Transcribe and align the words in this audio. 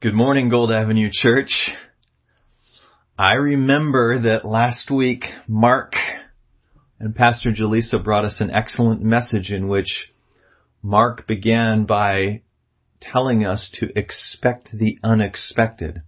Good 0.00 0.14
morning, 0.14 0.48
Gold 0.48 0.70
Avenue 0.70 1.10
Church. 1.12 1.68
I 3.18 3.32
remember 3.32 4.20
that 4.20 4.44
last 4.44 4.92
week 4.92 5.24
Mark 5.48 5.94
and 7.00 7.16
Pastor 7.16 7.50
Jaleesa 7.50 8.04
brought 8.04 8.24
us 8.24 8.36
an 8.38 8.52
excellent 8.52 9.02
message 9.02 9.50
in 9.50 9.66
which 9.66 10.12
Mark 10.84 11.26
began 11.26 11.84
by 11.84 12.42
telling 13.00 13.44
us 13.44 13.68
to 13.80 13.88
expect 13.98 14.68
the 14.72 15.00
unexpected. 15.02 16.02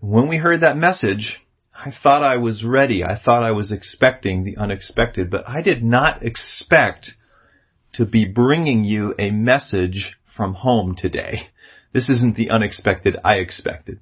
When 0.00 0.26
we 0.26 0.38
heard 0.38 0.62
that 0.62 0.76
message, 0.76 1.36
I 1.72 1.92
thought 2.02 2.24
I 2.24 2.38
was 2.38 2.64
ready. 2.64 3.04
I 3.04 3.16
thought 3.16 3.44
I 3.44 3.52
was 3.52 3.70
expecting 3.70 4.42
the 4.42 4.56
unexpected, 4.56 5.30
but 5.30 5.48
I 5.48 5.62
did 5.62 5.84
not 5.84 6.24
expect 6.26 7.10
to 7.92 8.04
be 8.04 8.24
bringing 8.24 8.82
you 8.82 9.14
a 9.20 9.30
message 9.30 10.16
from 10.36 10.54
home 10.54 10.96
today. 10.98 11.50
This 11.92 12.08
isn't 12.08 12.36
the 12.36 12.50
unexpected 12.50 13.16
I 13.24 13.34
expected. 13.34 14.00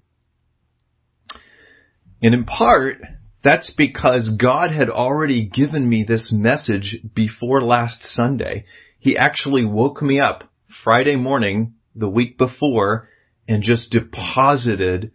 And 2.23 2.35
in 2.35 2.45
part, 2.45 2.99
that's 3.45 3.73
because 3.77 4.31
God 4.41 4.73
had 4.73 4.91
already 4.91 5.47
given 5.47 5.89
me 5.89 6.05
this 6.07 6.33
message 6.33 6.99
before 7.15 7.63
last 7.63 8.03
Sunday. 8.03 8.65
He 8.99 9.17
actually 9.17 9.65
woke 9.65 10.03
me 10.03 10.21
up 10.21 10.51
Friday 10.83 11.17
morning, 11.17 11.75
the 11.95 12.09
week 12.09 12.37
before, 12.39 13.09
and 13.47 13.63
just 13.63 13.91
deposited 13.91 15.13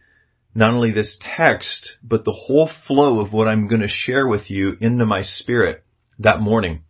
not 0.53 0.73
only 0.73 0.91
this 0.91 1.17
text, 1.35 1.91
but 2.03 2.23
the 2.23 2.31
whole 2.45 2.69
flow 2.87 3.19
of 3.19 3.33
what 3.33 3.47
I'm 3.47 3.67
going 3.67 3.81
to 3.81 3.87
share 3.87 4.27
with 4.27 4.49
you 4.49 4.77
into 4.79 5.05
my 5.05 5.23
spirit 5.23 5.83
that 6.19 6.39
morning. 6.39 6.83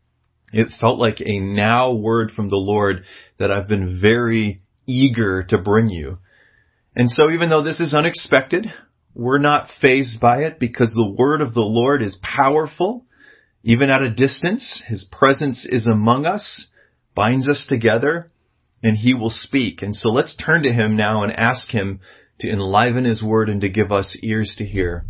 It 0.53 0.67
felt 0.79 0.99
like 0.99 1.21
a 1.21 1.39
now 1.39 1.93
word 1.93 2.31
from 2.31 2.49
the 2.49 2.57
Lord 2.57 3.05
that 3.39 3.51
I've 3.51 3.67
been 3.67 3.99
very 4.01 4.61
eager 4.91 5.43
to 5.43 5.57
bring 5.57 5.89
you. 5.89 6.17
And 6.95 7.09
so 7.09 7.31
even 7.31 7.49
though 7.49 7.63
this 7.63 7.79
is 7.79 7.93
unexpected, 7.93 8.67
we're 9.13 9.39
not 9.39 9.70
fazed 9.81 10.20
by 10.20 10.43
it 10.43 10.59
because 10.59 10.91
the 10.91 11.15
word 11.17 11.41
of 11.41 11.53
the 11.53 11.61
Lord 11.61 12.01
is 12.01 12.17
powerful. 12.21 13.05
Even 13.63 13.89
at 13.89 14.01
a 14.01 14.09
distance, 14.09 14.81
his 14.87 15.05
presence 15.11 15.65
is 15.70 15.85
among 15.85 16.25
us, 16.25 16.67
binds 17.15 17.48
us 17.48 17.65
together, 17.70 18.31
and 18.83 18.98
he 18.98 19.13
will 19.13 19.29
speak. 19.29 19.81
And 19.81 19.95
so 19.95 20.09
let's 20.09 20.35
turn 20.35 20.63
to 20.63 20.73
him 20.73 20.98
now 20.98 21.23
and 21.23 21.31
ask 21.31 21.70
him 21.70 21.99
to 22.39 22.49
enliven 22.49 23.05
his 23.05 23.21
word 23.21 23.49
and 23.49 23.61
to 23.61 23.70
give 23.70 23.91
us 23.91 24.17
ears 24.23 24.55
to 24.57 24.65
hear. 24.65 25.05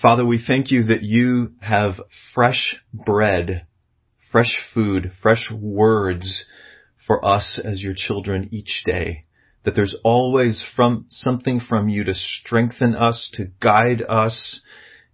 Father, 0.00 0.24
we 0.24 0.42
thank 0.44 0.70
you 0.70 0.84
that 0.84 1.02
you 1.02 1.52
have 1.60 2.00
fresh 2.34 2.76
bread, 2.92 3.66
fresh 4.30 4.56
food, 4.72 5.12
fresh 5.20 5.50
words 5.50 6.44
for 7.08 7.24
us 7.24 7.58
as 7.64 7.82
your 7.82 7.94
children 7.96 8.48
each 8.52 8.84
day. 8.86 9.24
That 9.64 9.74
there's 9.74 9.96
always 10.04 10.64
from 10.76 11.06
something 11.08 11.58
from 11.58 11.88
you 11.88 12.04
to 12.04 12.14
strengthen 12.14 12.94
us, 12.94 13.28
to 13.34 13.50
guide 13.60 14.04
us, 14.08 14.60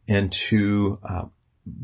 and 0.07 0.31
to 0.51 0.99
uh, 1.03 1.23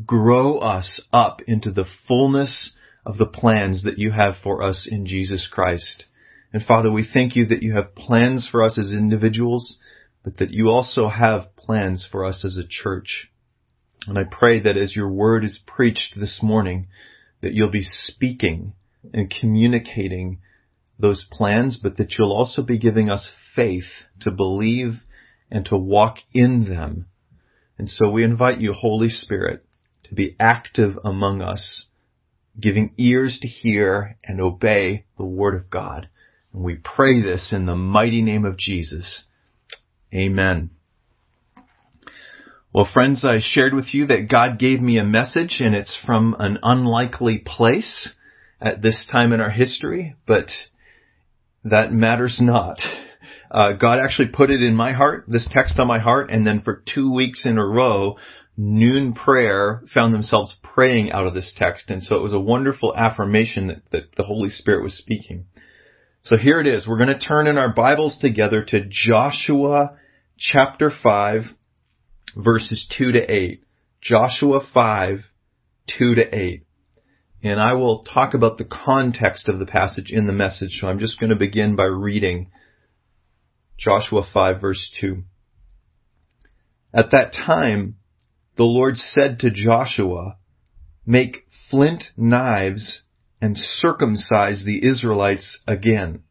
grow 0.05 0.59
us 0.59 1.01
up 1.11 1.41
into 1.47 1.71
the 1.71 1.87
fullness 2.07 2.73
of 3.03 3.17
the 3.17 3.25
plans 3.25 3.83
that 3.83 3.97
you 3.97 4.11
have 4.11 4.35
for 4.43 4.61
us 4.61 4.87
in 4.89 5.07
Jesus 5.07 5.49
Christ. 5.51 6.05
And 6.53 6.63
Father, 6.63 6.91
we 6.91 7.07
thank 7.11 7.35
you 7.35 7.45
that 7.47 7.63
you 7.63 7.73
have 7.73 7.95
plans 7.95 8.47
for 8.51 8.61
us 8.61 8.77
as 8.77 8.91
individuals, 8.91 9.77
but 10.23 10.37
that 10.37 10.51
you 10.51 10.67
also 10.67 11.09
have 11.09 11.55
plans 11.55 12.07
for 12.09 12.25
us 12.25 12.45
as 12.45 12.57
a 12.57 12.67
church. 12.67 13.29
And 14.05 14.19
I 14.19 14.23
pray 14.29 14.59
that 14.59 14.77
as 14.77 14.95
your 14.95 15.09
word 15.09 15.43
is 15.43 15.59
preached 15.65 16.19
this 16.19 16.39
morning, 16.43 16.87
that 17.41 17.53
you'll 17.53 17.71
be 17.71 17.83
speaking 17.83 18.73
and 19.13 19.33
communicating 19.39 20.39
those 20.99 21.25
plans, 21.31 21.79
but 21.81 21.97
that 21.97 22.15
you'll 22.17 22.33
also 22.33 22.61
be 22.61 22.77
giving 22.77 23.09
us 23.09 23.31
faith 23.55 23.89
to 24.21 24.31
believe 24.31 24.99
and 25.49 25.65
to 25.65 25.77
walk 25.77 26.17
in 26.33 26.69
them. 26.69 27.07
And 27.77 27.89
so 27.89 28.09
we 28.09 28.23
invite 28.23 28.61
you, 28.61 28.73
Holy 28.73 29.09
Spirit, 29.09 29.65
to 30.03 30.15
be 30.15 30.35
active 30.39 30.97
among 31.03 31.41
us, 31.41 31.85
giving 32.59 32.93
ears 32.97 33.39
to 33.41 33.47
hear 33.47 34.17
and 34.23 34.39
obey 34.39 35.05
the 35.17 35.25
Word 35.25 35.55
of 35.55 35.69
God. 35.69 36.09
And 36.53 36.63
we 36.63 36.75
pray 36.75 37.21
this 37.21 37.49
in 37.51 37.65
the 37.65 37.75
mighty 37.75 38.21
name 38.21 38.45
of 38.45 38.57
Jesus. 38.57 39.23
Amen. 40.13 40.71
Well, 42.73 42.87
friends, 42.91 43.25
I 43.25 43.39
shared 43.41 43.73
with 43.73 43.93
you 43.93 44.05
that 44.07 44.29
God 44.29 44.59
gave 44.59 44.79
me 44.79 44.97
a 44.97 45.03
message 45.03 45.57
and 45.59 45.75
it's 45.75 45.97
from 46.05 46.35
an 46.39 46.57
unlikely 46.63 47.43
place 47.45 48.09
at 48.61 48.81
this 48.81 49.07
time 49.11 49.33
in 49.33 49.41
our 49.41 49.49
history, 49.49 50.15
but 50.27 50.47
that 51.63 51.91
matters 51.91 52.37
not. 52.39 52.79
Uh, 53.49 53.73
God 53.73 53.99
actually 53.99 54.29
put 54.29 54.49
it 54.49 54.61
in 54.61 54.75
my 54.75 54.93
heart, 54.93 55.25
this 55.27 55.49
text 55.51 55.79
on 55.79 55.87
my 55.87 55.99
heart, 55.99 56.29
and 56.31 56.45
then 56.45 56.61
for 56.61 56.83
two 56.93 57.13
weeks 57.13 57.45
in 57.45 57.57
a 57.57 57.65
row, 57.65 58.15
noon 58.55 59.13
prayer 59.13 59.81
found 59.93 60.13
themselves 60.13 60.53
praying 60.63 61.11
out 61.11 61.27
of 61.27 61.33
this 61.33 61.53
text. 61.57 61.89
And 61.89 62.03
so 62.03 62.15
it 62.15 62.23
was 62.23 62.33
a 62.33 62.39
wonderful 62.39 62.95
affirmation 62.95 63.67
that, 63.67 63.81
that 63.91 64.15
the 64.15 64.23
Holy 64.23 64.49
Spirit 64.49 64.83
was 64.83 64.97
speaking. 64.97 65.45
So 66.23 66.37
here 66.37 66.61
it 66.61 66.67
is. 66.67 66.87
We're 66.87 66.97
going 66.97 67.09
to 67.09 67.19
turn 67.19 67.47
in 67.47 67.57
our 67.57 67.73
Bibles 67.73 68.19
together 68.19 68.63
to 68.69 68.85
Joshua 68.87 69.97
chapter 70.37 70.91
5, 71.03 71.41
verses 72.35 72.87
2 72.97 73.11
to 73.13 73.19
8. 73.19 73.63
Joshua 74.01 74.61
5, 74.73 75.19
2 75.97 76.15
to 76.15 76.35
8 76.35 76.63
and 77.43 77.59
I 77.59 77.73
will 77.73 78.03
talk 78.03 78.33
about 78.33 78.57
the 78.57 78.65
context 78.65 79.47
of 79.47 79.59
the 79.59 79.65
passage 79.65 80.11
in 80.11 80.27
the 80.27 80.33
message. 80.33 80.77
So 80.79 80.87
I'm 80.87 80.99
just 80.99 81.19
going 81.19 81.31
to 81.31 81.35
begin 81.35 81.75
by 81.75 81.85
reading 81.85 82.51
Joshua 83.77 84.23
5 84.31 84.61
verse 84.61 84.91
2. 84.99 85.23
At 86.93 87.11
that 87.11 87.33
time, 87.33 87.95
the 88.57 88.63
Lord 88.63 88.97
said 88.97 89.39
to 89.39 89.49
Joshua, 89.49 90.37
make 91.05 91.47
flint 91.69 92.03
knives 92.15 92.99
and 93.41 93.57
circumcise 93.57 94.63
the 94.63 94.85
Israelites 94.85 95.59
again. 95.67 96.23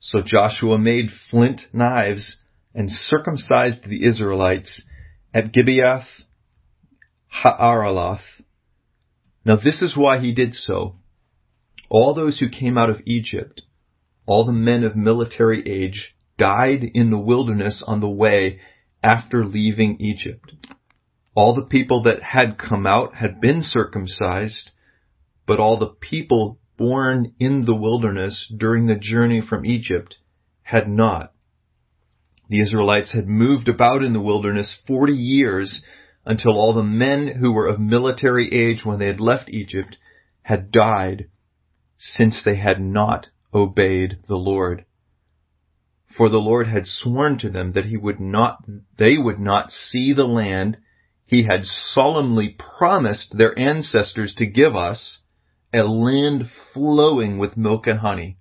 So 0.00 0.22
Joshua 0.24 0.78
made 0.78 1.10
flint 1.30 1.62
knives 1.72 2.36
and 2.74 2.88
circumcised 2.90 3.86
the 3.86 4.06
Israelites 4.06 4.82
at 5.34 5.52
Gibeath 5.52 6.06
Haaraloth 7.44 8.20
now 9.48 9.56
this 9.56 9.80
is 9.80 9.96
why 9.96 10.20
he 10.20 10.32
did 10.32 10.52
so. 10.52 10.96
All 11.88 12.14
those 12.14 12.38
who 12.38 12.50
came 12.50 12.76
out 12.76 12.90
of 12.90 13.00
Egypt, 13.06 13.62
all 14.26 14.44
the 14.44 14.52
men 14.52 14.84
of 14.84 14.94
military 14.94 15.66
age, 15.66 16.14
died 16.36 16.84
in 16.92 17.10
the 17.10 17.18
wilderness 17.18 17.82
on 17.86 18.00
the 18.00 18.10
way 18.10 18.60
after 19.02 19.46
leaving 19.46 19.96
Egypt. 20.00 20.52
All 21.34 21.54
the 21.54 21.64
people 21.64 22.02
that 22.02 22.22
had 22.22 22.58
come 22.58 22.86
out 22.86 23.14
had 23.14 23.40
been 23.40 23.62
circumcised, 23.62 24.70
but 25.46 25.58
all 25.58 25.78
the 25.78 25.94
people 25.98 26.58
born 26.76 27.32
in 27.40 27.64
the 27.64 27.74
wilderness 27.74 28.52
during 28.54 28.86
the 28.86 28.96
journey 29.00 29.40
from 29.40 29.64
Egypt 29.64 30.16
had 30.62 30.88
not. 30.88 31.32
The 32.50 32.60
Israelites 32.60 33.14
had 33.14 33.26
moved 33.26 33.68
about 33.68 34.02
in 34.02 34.12
the 34.12 34.20
wilderness 34.20 34.76
40 34.86 35.14
years 35.14 35.82
until 36.28 36.52
all 36.52 36.74
the 36.74 36.82
men 36.82 37.26
who 37.40 37.50
were 37.50 37.66
of 37.66 37.80
military 37.80 38.52
age 38.52 38.84
when 38.84 38.98
they 38.98 39.06
had 39.06 39.18
left 39.18 39.48
Egypt 39.48 39.96
had 40.42 40.70
died 40.70 41.26
since 41.96 42.42
they 42.44 42.56
had 42.56 42.78
not 42.78 43.26
obeyed 43.52 44.18
the 44.28 44.36
Lord. 44.36 44.84
For 46.16 46.28
the 46.28 46.36
Lord 46.36 46.68
had 46.68 46.86
sworn 46.86 47.38
to 47.38 47.48
them 47.48 47.72
that 47.72 47.86
he 47.86 47.96
would 47.96 48.20
not, 48.20 48.58
they 48.98 49.16
would 49.16 49.38
not 49.38 49.72
see 49.72 50.12
the 50.12 50.26
land 50.26 50.76
he 51.24 51.44
had 51.44 51.64
solemnly 51.64 52.56
promised 52.78 53.36
their 53.36 53.58
ancestors 53.58 54.34
to 54.36 54.46
give 54.46 54.76
us, 54.76 55.18
a 55.72 55.82
land 55.82 56.50
flowing 56.74 57.38
with 57.38 57.56
milk 57.56 57.86
and 57.86 58.00
honey. 58.00 58.36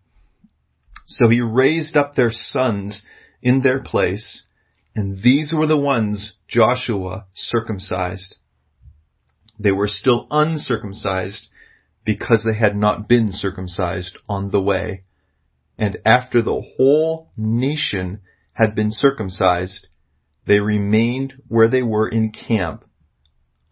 So 1.05 1.29
he 1.29 1.39
raised 1.39 1.95
up 1.95 2.15
their 2.15 2.31
sons 2.31 3.01
in 3.41 3.61
their 3.61 3.81
place, 3.81 4.43
and 4.93 5.22
these 5.22 5.53
were 5.53 5.67
the 5.67 5.78
ones 5.78 6.33
Joshua 6.47 7.26
circumcised. 7.34 8.35
They 9.59 9.72
were 9.72 9.88
still 9.88 10.28
uncircumcised 10.32 11.47
because 12.05 12.44
they 12.46 12.58
had 12.58 12.76
not 12.76 13.09
been 13.09 13.32
circumcised 13.34 14.17
on 14.29 14.52
the 14.52 14.61
way. 14.61 15.03
And 15.78 15.97
after 16.05 16.41
the 16.41 16.61
whole 16.78 17.29
nation 17.35 18.22
had 18.53 18.76
been 18.76 18.91
circumcised, 18.91 19.88
they 20.46 20.59
remained 20.59 21.34
where 21.47 21.67
they 21.67 21.84
were 21.84 22.08
in 22.08 22.32
camp 22.32 22.85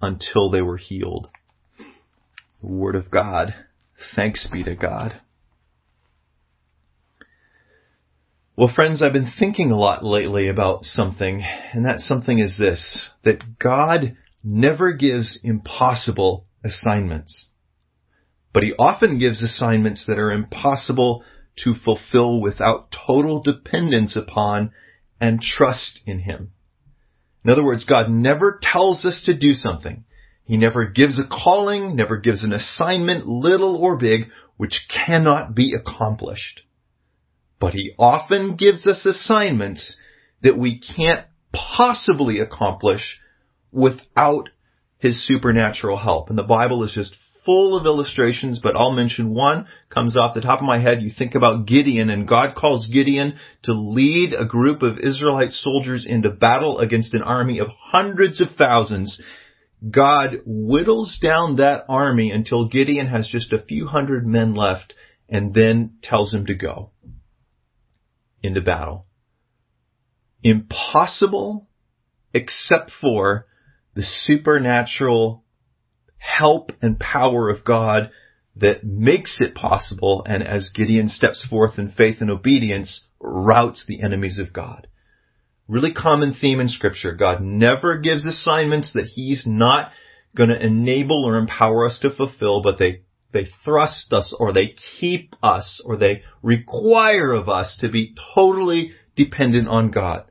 until 0.02 0.52
they 0.52 0.62
were 0.62 0.78
healed. 0.78 1.30
Word 2.62 2.96
of 2.96 3.10
God. 3.10 3.56
Thanks 4.16 4.46
be 4.52 4.64
to 4.64 4.76
God. 4.76 5.22
Well, 8.58 8.72
friends, 8.74 9.02
I've 9.02 9.12
been 9.12 9.34
thinking 9.38 9.72
a 9.72 9.78
lot 9.78 10.06
lately 10.06 10.48
about 10.48 10.86
something, 10.86 11.44
and 11.74 11.84
that 11.86 12.00
something 12.00 12.40
is 12.40 12.58
this, 12.58 13.10
that 13.26 13.60
God 13.60 14.16
never 14.46 14.94
gives 14.94 15.38
impossible 15.44 16.46
assignments. 16.64 17.48
But 18.54 18.64
He 18.64 18.72
often 18.80 19.20
gives 19.20 19.44
assignments 19.44 20.06
that 20.08 20.18
are 20.18 20.32
impossible 20.32 21.26
to 21.66 21.76
fulfill 21.84 22.40
without 22.40 22.96
total 23.06 23.42
dependence 23.42 24.16
upon 24.16 24.72
and 25.20 25.42
trust 25.42 26.00
in 26.06 26.20
Him. 26.20 26.52
In 27.44 27.52
other 27.52 27.64
words, 27.64 27.84
God 27.84 28.10
never 28.10 28.58
tells 28.62 29.04
us 29.04 29.22
to 29.26 29.38
do 29.38 29.54
something. 29.54 30.06
He 30.46 30.56
never 30.56 30.86
gives 30.86 31.20
a 31.20 31.28
calling, 31.28 31.98
never 31.98 32.16
gives 32.16 32.42
an 32.42 32.54
assignment, 32.54 33.28
little 33.28 33.76
or 33.76 33.98
big, 33.98 34.30
which 34.56 34.88
cannot 35.06 35.54
be 35.54 35.74
accomplished. 35.74 36.62
But 37.60 37.74
He 37.74 37.94
often 37.98 38.56
gives 38.56 38.86
us 38.86 39.06
assignments 39.06 39.96
that 40.42 40.58
we 40.58 40.80
can't 40.80 41.26
possibly 41.54 42.40
accomplish 42.40 43.20
without 43.72 44.50
His 45.00 45.26
supernatural 45.26 45.98
help. 45.98 46.30
And 46.30 46.38
the 46.38 46.44
Bible 46.44 46.84
is 46.84 46.92
just 46.94 47.16
full 47.46 47.78
of 47.78 47.86
illustrations, 47.86 48.60
but 48.62 48.76
I'll 48.76 48.92
mention 48.92 49.34
one 49.34 49.68
comes 49.90 50.18
off 50.18 50.34
the 50.34 50.42
top 50.42 50.60
of 50.60 50.66
my 50.66 50.80
head. 50.80 51.02
You 51.02 51.12
think 51.16 51.36
about 51.36 51.68
Gideon 51.68 52.10
and 52.10 52.28
God 52.28 52.56
calls 52.56 52.88
Gideon 52.92 53.38
to 53.64 53.74
lead 53.74 54.34
a 54.34 54.46
group 54.46 54.82
of 54.82 54.98
Israelite 54.98 55.52
soldiers 55.52 56.06
into 56.10 56.32
battle 56.32 56.80
against 56.80 57.14
an 57.14 57.22
army 57.22 57.60
of 57.60 57.68
hundreds 57.92 58.42
of 58.42 58.48
thousands. 58.58 59.22
God 59.90 60.42
whittles 60.46 61.20
down 61.22 61.58
that 61.58 61.86
army 61.88 62.32
until 62.32 62.68
Gideon 62.68 63.08
has 63.08 63.28
just 63.28 63.54
a 63.54 63.62
few 63.62 63.88
hundred 63.88 64.26
men 64.26 64.56
left 64.56 64.94
and 65.30 65.54
then 65.54 65.98
tells 66.02 66.34
him 66.34 66.48
to 66.48 66.56
go 66.56 66.92
into 68.46 68.62
battle. 68.62 69.06
Impossible 70.44 71.68
except 72.34 72.92
for 73.02 73.48
the 73.96 74.04
supernatural 74.04 75.44
help 76.18 76.72
and 76.82 77.00
power 77.00 77.50
of 77.50 77.64
God 77.64 78.12
that 78.58 78.84
makes 78.84 79.38
it 79.40 79.56
possible 79.56 80.26
and 80.28 80.44
as 80.44 80.72
Gideon 80.74 81.10
steps 81.10 81.46
forth 81.50 81.78
in 81.78 81.92
faith 81.92 82.18
and 82.22 82.30
obedience, 82.30 83.06
routs 83.20 83.86
the 83.88 84.02
enemies 84.02 84.40
of 84.40 84.54
God. 84.54 84.88
Really 85.68 85.94
common 85.94 86.34
theme 86.34 86.60
in 86.60 86.70
scripture. 86.70 87.14
God 87.14 87.42
never 87.42 87.98
gives 87.98 88.26
assignments 88.26 88.94
that 88.94 89.08
he's 89.08 89.44
not 89.46 89.92
going 90.36 90.50
to 90.50 90.64
enable 90.64 91.26
or 91.26 91.38
empower 91.38 91.88
us 91.88 92.00
to 92.02 92.14
fulfill, 92.14 92.62
but 92.62 92.78
they, 92.78 93.02
they 93.36 93.50
thrust 93.64 94.14
us 94.14 94.34
or 94.40 94.54
they 94.54 94.76
keep 95.00 95.36
us 95.44 95.82
or 95.86 95.98
they 95.98 96.24
require 96.42 97.34
of 97.34 97.50
us 97.50 97.78
to 97.82 97.90
be 97.90 98.16
totally 98.34 98.94
dependent 99.16 99.68
on 99.68 99.92
God. 99.92 100.24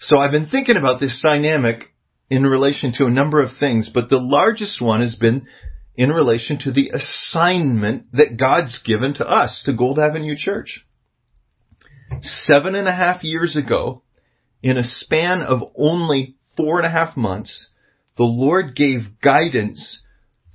So 0.00 0.18
I've 0.18 0.32
been 0.32 0.48
thinking 0.48 0.76
about 0.76 1.00
this 1.00 1.20
dynamic 1.22 1.84
in 2.28 2.42
relation 2.42 2.92
to 2.98 3.06
a 3.06 3.10
number 3.10 3.40
of 3.40 3.56
things, 3.58 3.88
but 3.92 4.10
the 4.10 4.18
largest 4.18 4.82
one 4.82 5.00
has 5.00 5.14
been 5.14 5.46
in 5.94 6.10
relation 6.10 6.58
to 6.58 6.72
the 6.72 6.90
assignment 6.90 8.12
that 8.12 8.36
God's 8.36 8.82
given 8.84 9.14
to 9.14 9.26
us, 9.26 9.62
to 9.64 9.72
Gold 9.72 9.98
Avenue 9.98 10.34
Church. 10.36 10.84
Seven 12.20 12.74
and 12.74 12.88
a 12.88 12.94
half 12.94 13.24
years 13.24 13.56
ago, 13.56 14.02
in 14.62 14.76
a 14.76 14.82
span 14.82 15.42
of 15.42 15.62
only 15.78 16.36
four 16.56 16.78
and 16.78 16.86
a 16.86 16.90
half 16.90 17.16
months, 17.16 17.70
the 18.16 18.24
Lord 18.24 18.74
gave 18.74 19.20
guidance 19.22 20.02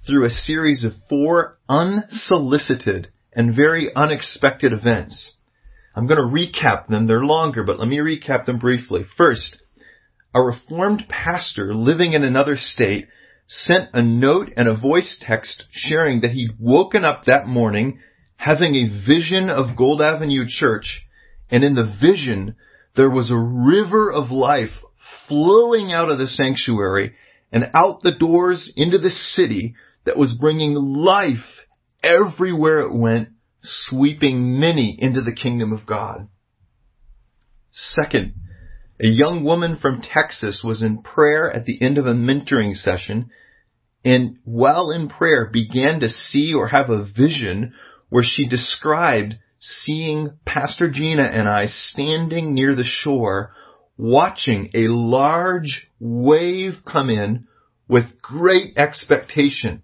through 0.06 0.26
a 0.26 0.32
series 0.32 0.84
of 0.84 0.94
four 1.10 1.58
unsolicited 1.70 3.10
and 3.34 3.56
very 3.56 3.94
unexpected 3.96 4.74
events. 4.74 5.36
I'm 5.96 6.08
going 6.08 6.20
to 6.20 6.24
recap 6.24 6.88
them. 6.88 7.08
They're 7.08 7.24
longer, 7.24 7.64
but 7.64 7.80
let 7.80 7.88
me 7.88 7.98
recap 7.98 8.46
them 8.46 8.60
briefly. 8.60 9.02
First, 9.18 9.60
a 10.34 10.42
reformed 10.42 11.06
pastor 11.10 11.74
living 11.76 12.14
in 12.14 12.24
another 12.24 12.56
state 12.58 13.08
sent 13.48 13.90
a 13.94 14.02
note 14.02 14.50
and 14.56 14.68
a 14.68 14.78
voice 14.78 15.18
text 15.22 15.64
sharing 15.72 16.22
that 16.22 16.32
he'd 16.32 16.58
woken 16.60 17.04
up 17.04 17.26
that 17.26 17.48
morning 17.48 18.00
having 18.38 18.76
a 18.76 19.06
vision 19.06 19.50
of 19.50 19.76
Gold 19.78 20.02
Avenue 20.02 20.46
Church, 20.48 21.06
and 21.50 21.64
in 21.64 21.76
the 21.76 21.96
vision 22.02 22.56
there 22.96 23.10
was 23.10 23.30
a 23.30 23.36
river 23.36 24.12
of 24.12 24.32
life 24.32 24.72
flowing 25.28 25.92
out 25.92 26.10
of 26.10 26.18
the 26.18 26.28
sanctuary 26.28 27.14
and 27.52 27.70
out 27.74 28.02
the 28.02 28.16
doors 28.16 28.72
into 28.76 28.98
the 28.98 29.12
city 29.12 29.76
that 30.06 30.18
was 30.18 30.34
bringing 30.34 30.74
life 30.74 31.66
everywhere 32.04 32.80
it 32.80 32.94
went, 32.94 33.30
sweeping 33.64 34.60
many 34.60 34.98
into 35.00 35.22
the 35.22 35.36
kingdom 35.36 35.72
of 35.72 35.86
God. 35.86 36.28
Second, 37.72 38.34
a 39.00 39.08
young 39.08 39.44
woman 39.44 39.78
from 39.82 40.02
Texas 40.02 40.62
was 40.64 40.82
in 40.82 41.02
prayer 41.02 41.52
at 41.52 41.66
the 41.66 41.82
end 41.82 41.98
of 41.98 42.06
a 42.06 42.14
mentoring 42.14 42.76
session 42.76 43.30
and 44.04 44.38
while 44.44 44.92
in 44.92 45.10
prayer 45.10 45.50
began 45.52 46.00
to 46.00 46.10
see 46.10 46.54
or 46.54 46.68
have 46.68 46.90
a 46.90 47.06
vision 47.06 47.74
where 48.10 48.24
she 48.24 48.48
described 48.48 49.36
seeing 49.60 50.32
Pastor 50.46 50.90
Gina 50.90 51.24
and 51.24 51.48
I 51.48 51.68
standing 51.68 52.54
near 52.54 52.76
the 52.76 52.84
shore 52.84 53.54
watching 53.98 54.72
a 54.74 54.88
large 54.88 55.88
wave 56.00 56.78
come 56.92 57.10
in 57.10 57.48
with 57.88 58.22
great 58.22 58.76
expectation. 58.76 59.84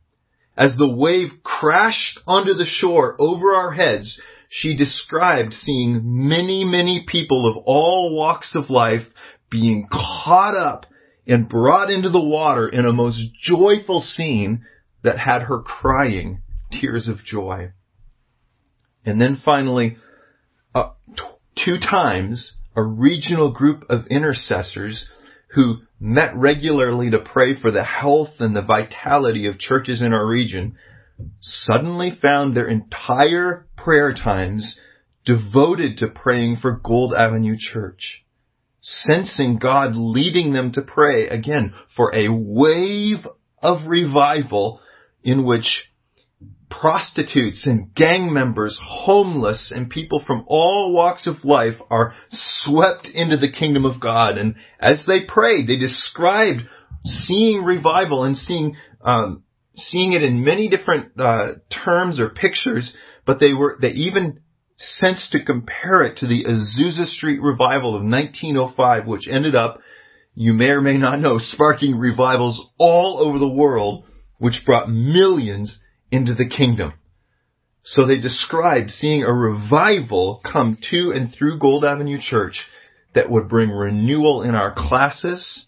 As 0.58 0.76
the 0.76 0.90
wave 0.90 1.30
crashed 1.44 2.20
onto 2.26 2.54
the 2.54 2.66
shore 2.66 3.16
over 3.20 3.54
our 3.54 3.72
heads, 3.72 4.20
she 4.50 4.76
described 4.76 5.54
seeing 5.54 6.02
many, 6.04 6.64
many 6.64 7.06
people 7.08 7.48
of 7.48 7.64
all 7.66 8.16
walks 8.16 8.54
of 8.56 8.70
life 8.70 9.06
being 9.52 9.88
caught 9.92 10.56
up 10.56 10.86
and 11.28 11.50
brought 11.50 11.92
into 11.92 12.10
the 12.10 12.24
water 12.24 12.68
in 12.68 12.86
a 12.86 12.94
most 12.94 13.20
joyful 13.44 14.02
scene 14.02 14.66
that 15.04 15.20
had 15.20 15.44
her 15.44 15.60
crying 15.60 16.42
tears 16.72 17.08
of 17.08 17.24
joy. 17.24 17.72
And 19.06 19.22
then 19.22 19.42
finally, 19.44 19.98
uh, 20.74 20.90
t- 21.16 21.64
two 21.66 21.78
times, 21.78 22.54
a 22.76 22.82
regional 22.82 23.52
group 23.52 23.84
of 23.90 24.08
intercessors 24.08 25.10
who 25.50 25.78
met 26.00 26.36
regularly 26.36 27.10
to 27.10 27.20
pray 27.20 27.60
for 27.60 27.72
the 27.72 27.84
health 27.84 28.40
and 28.40 28.56
the 28.56 28.62
vitality 28.62 29.48
of 29.48 29.60
churches 29.60 30.02
in 30.02 30.14
our 30.14 30.26
region 30.26 30.78
suddenly 31.42 32.12
found 32.22 32.56
their 32.56 32.68
entire 32.68 33.68
prayer 33.76 34.14
times 34.14 34.78
devoted 35.26 35.98
to 35.98 36.08
praying 36.08 36.58
for 36.62 36.80
Gold 36.84 37.14
Avenue 37.14 37.58
Church. 37.58 38.24
Sensing 38.82 39.58
God 39.58 39.96
leading 39.96 40.54
them 40.54 40.72
to 40.74 40.82
pray 40.82 41.28
again 41.28 41.74
for 41.96 42.14
a 42.16 42.30
wave 42.30 43.28
of 43.62 43.88
revival 43.88 44.80
in 45.24 45.44
which 45.44 45.90
prostitutes 46.70 47.66
and 47.66 47.94
gang 47.96 48.34
members, 48.34 48.80
homeless 48.84 49.72
and 49.74 49.90
people 49.90 50.24
from 50.26 50.44
all 50.48 50.94
walks 50.94 51.28
of 51.28 51.44
life 51.44 51.76
are 51.90 52.14
swept 52.30 53.08
into 53.14 53.38
the 53.38 53.52
kingdom 53.52 53.86
of 53.86 54.00
God. 54.00 54.38
And 54.38 54.56
as 54.80 55.04
they 55.08 55.26
prayed, 55.26 55.68
they 55.68 55.78
described 55.78 56.62
seeing 57.06 57.64
revival 57.64 58.24
and 58.24 58.38
seeing 58.38 58.76
um, 59.02 59.44
seeing 59.76 60.14
it 60.14 60.24
in 60.24 60.44
many 60.44 60.70
different 60.70 61.20
uh, 61.20 61.54
terms 61.86 62.20
or 62.20 62.30
pictures, 62.30 62.94
but 63.26 63.40
they 63.40 63.54
were 63.54 63.78
they 63.80 63.92
even 63.92 64.40
sensed 64.78 65.32
to 65.32 65.44
compare 65.44 66.02
it 66.02 66.18
to 66.18 66.28
the 66.28 66.44
Azusa 66.44 67.06
Street 67.06 67.42
revival 67.42 67.96
of 67.96 68.04
1905, 68.04 69.08
which 69.08 69.28
ended 69.28 69.56
up, 69.56 69.80
you 70.36 70.54
may 70.54 70.70
or 70.70 70.82
may 70.82 70.98
not 70.98 71.20
know, 71.20 71.40
sparking 71.40 71.98
revivals 71.98 72.72
all 72.78 73.20
over 73.20 73.40
the 73.40 73.48
world, 73.48 74.06
which 74.38 74.64
brought 74.66 74.90
millions 74.90 75.80
into 76.12 76.34
the 76.34 76.48
kingdom. 76.48 76.94
So 77.84 78.06
they 78.06 78.20
described 78.20 78.92
seeing 78.92 79.24
a 79.24 79.34
revival 79.34 80.42
come 80.44 80.78
to 80.92 81.12
and 81.16 81.34
through 81.34 81.60
Gold 81.60 81.86
Avenue 81.86 82.20
Church 82.22 82.66
that 83.14 83.30
would 83.30 83.48
bring 83.48 83.70
renewal 83.70 84.42
in 84.44 84.56
our 84.56 84.74
classes, 84.76 85.66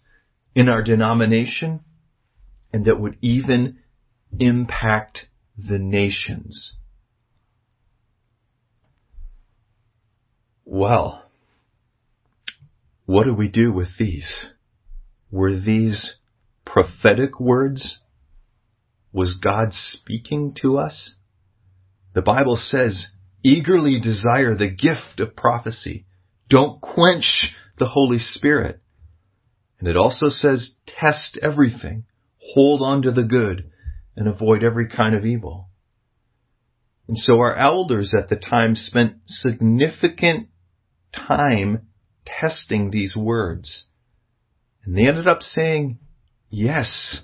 in 0.53 0.67
our 0.67 0.84
denomination, 0.84 1.79
and 2.74 2.86
that 2.86 3.00
would 3.00 3.17
even 3.22 3.79
impact 4.38 5.27
the 5.58 5.79
nations. 5.79 6.74
Well, 10.65 11.24
what 13.05 13.24
do 13.24 13.34
we 13.34 13.48
do 13.48 13.72
with 13.72 13.98
these? 13.98 14.46
Were 15.31 15.60
these 15.60 16.15
prophetic 16.65 17.39
words? 17.39 17.98
Was 19.11 19.39
God 19.41 19.69
speaking 19.73 20.55
to 20.61 20.77
us? 20.77 21.15
The 22.13 22.21
Bible 22.21 22.57
says, 22.57 23.07
eagerly 23.43 23.99
desire 23.99 24.55
the 24.55 24.69
gift 24.69 25.19
of 25.19 25.35
prophecy. 25.35 26.05
Don't 26.49 26.81
quench 26.81 27.53
the 27.77 27.87
Holy 27.87 28.19
Spirit. 28.19 28.81
And 29.79 29.87
it 29.87 29.95
also 29.95 30.29
says, 30.29 30.73
test 30.87 31.39
everything. 31.41 32.03
Hold 32.53 32.81
on 32.81 33.03
to 33.03 33.11
the 33.11 33.23
good 33.23 33.71
and 34.15 34.27
avoid 34.27 34.63
every 34.63 34.89
kind 34.89 35.15
of 35.15 35.25
evil. 35.25 35.69
And 37.07 37.17
so 37.17 37.39
our 37.39 37.55
elders 37.55 38.13
at 38.15 38.29
the 38.29 38.35
time 38.35 38.75
spent 38.75 39.15
significant 39.25 40.49
time 41.15 41.87
testing 42.25 42.91
these 42.91 43.15
words. 43.15 43.85
And 44.83 44.95
they 44.95 45.07
ended 45.07 45.27
up 45.27 45.41
saying, 45.41 45.99
yes, 46.49 47.21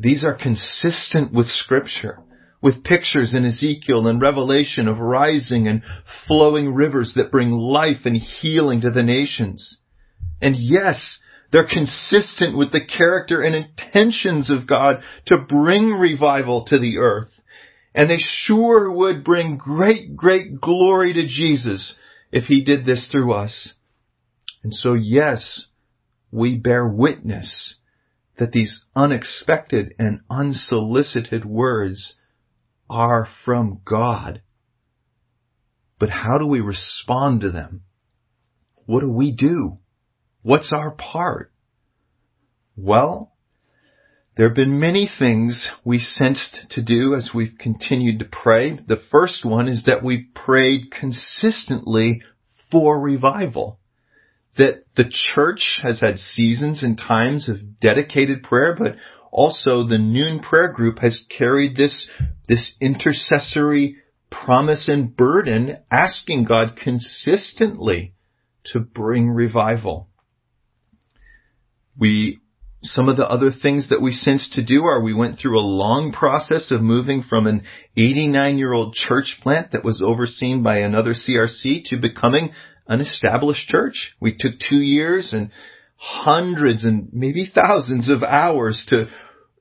these 0.00 0.24
are 0.24 0.34
consistent 0.34 1.32
with 1.32 1.46
scripture. 1.46 2.18
with 2.62 2.84
pictures 2.84 3.34
in 3.34 3.46
Ezekiel 3.46 4.06
and 4.06 4.20
Revelation 4.20 4.86
of 4.86 4.98
rising 4.98 5.66
and 5.66 5.82
flowing 6.26 6.74
rivers 6.74 7.14
that 7.16 7.30
bring 7.30 7.50
life 7.50 8.04
and 8.04 8.16
healing 8.16 8.82
to 8.82 8.90
the 8.90 9.02
nations. 9.02 9.78
And 10.42 10.56
yes, 10.56 11.18
they're 11.52 11.66
consistent 11.66 12.56
with 12.56 12.70
the 12.70 12.84
character 12.84 13.40
and 13.40 13.54
intentions 13.54 14.50
of 14.50 14.66
God 14.66 15.02
to 15.26 15.38
bring 15.38 15.92
revival 15.92 16.66
to 16.66 16.78
the 16.78 16.98
earth. 16.98 17.30
And 17.94 18.08
they 18.08 18.18
sure 18.18 18.92
would 18.92 19.24
bring 19.24 19.56
great, 19.56 20.14
great 20.14 20.60
glory 20.60 21.14
to 21.14 21.26
Jesus 21.26 21.94
if 22.30 22.44
He 22.44 22.62
did 22.62 22.84
this 22.84 23.08
through 23.10 23.32
us. 23.32 23.72
And 24.62 24.72
so 24.74 24.92
yes, 24.94 25.66
we 26.30 26.56
bear 26.56 26.86
witness 26.86 27.74
that 28.40 28.52
these 28.52 28.84
unexpected 28.96 29.94
and 29.98 30.18
unsolicited 30.30 31.44
words 31.44 32.14
are 32.88 33.28
from 33.44 33.82
God. 33.84 34.40
But 35.98 36.08
how 36.08 36.38
do 36.38 36.46
we 36.46 36.60
respond 36.60 37.42
to 37.42 37.50
them? 37.50 37.82
What 38.86 39.00
do 39.00 39.10
we 39.10 39.30
do? 39.30 39.76
What's 40.40 40.72
our 40.72 40.90
part? 40.90 41.52
Well, 42.76 43.34
there 44.38 44.48
have 44.48 44.56
been 44.56 44.80
many 44.80 45.06
things 45.18 45.68
we 45.84 45.98
sensed 45.98 46.60
to 46.70 46.82
do 46.82 47.14
as 47.14 47.32
we've 47.34 47.58
continued 47.58 48.20
to 48.20 48.24
pray. 48.24 48.70
The 48.74 49.02
first 49.10 49.44
one 49.44 49.68
is 49.68 49.84
that 49.84 50.02
we 50.02 50.28
prayed 50.34 50.90
consistently 50.90 52.22
for 52.72 52.98
revival. 52.98 53.79
That 54.60 54.84
the 54.94 55.10
church 55.34 55.80
has 55.82 56.00
had 56.00 56.18
seasons 56.18 56.82
and 56.82 56.98
times 56.98 57.48
of 57.48 57.80
dedicated 57.80 58.42
prayer, 58.42 58.76
but 58.78 58.96
also 59.32 59.86
the 59.86 59.96
noon 59.96 60.40
prayer 60.40 60.70
group 60.70 60.98
has 60.98 61.18
carried 61.34 61.78
this, 61.78 62.06
this 62.46 62.70
intercessory 62.78 63.96
promise 64.30 64.86
and 64.86 65.16
burden 65.16 65.78
asking 65.90 66.44
God 66.44 66.76
consistently 66.76 68.12
to 68.72 68.80
bring 68.80 69.30
revival. 69.30 70.08
We, 71.98 72.40
some 72.82 73.08
of 73.08 73.16
the 73.16 73.26
other 73.26 73.50
things 73.50 73.88
that 73.88 74.02
we 74.02 74.12
sensed 74.12 74.52
to 74.52 74.62
do 74.62 74.84
are 74.84 75.00
we 75.00 75.14
went 75.14 75.38
through 75.38 75.58
a 75.58 75.64
long 75.64 76.12
process 76.12 76.70
of 76.70 76.82
moving 76.82 77.22
from 77.22 77.46
an 77.46 77.62
89 77.96 78.58
year 78.58 78.74
old 78.74 78.94
church 78.94 79.38
plant 79.42 79.72
that 79.72 79.84
was 79.84 80.02
overseen 80.04 80.62
by 80.62 80.80
another 80.80 81.14
CRC 81.14 81.84
to 81.86 81.96
becoming 81.96 82.52
an 82.86 83.00
established 83.00 83.68
church. 83.68 84.14
We 84.20 84.36
took 84.38 84.52
two 84.68 84.80
years 84.80 85.32
and 85.32 85.50
hundreds 85.96 86.84
and 86.84 87.10
maybe 87.12 87.50
thousands 87.54 88.08
of 88.08 88.22
hours 88.22 88.84
to 88.88 89.08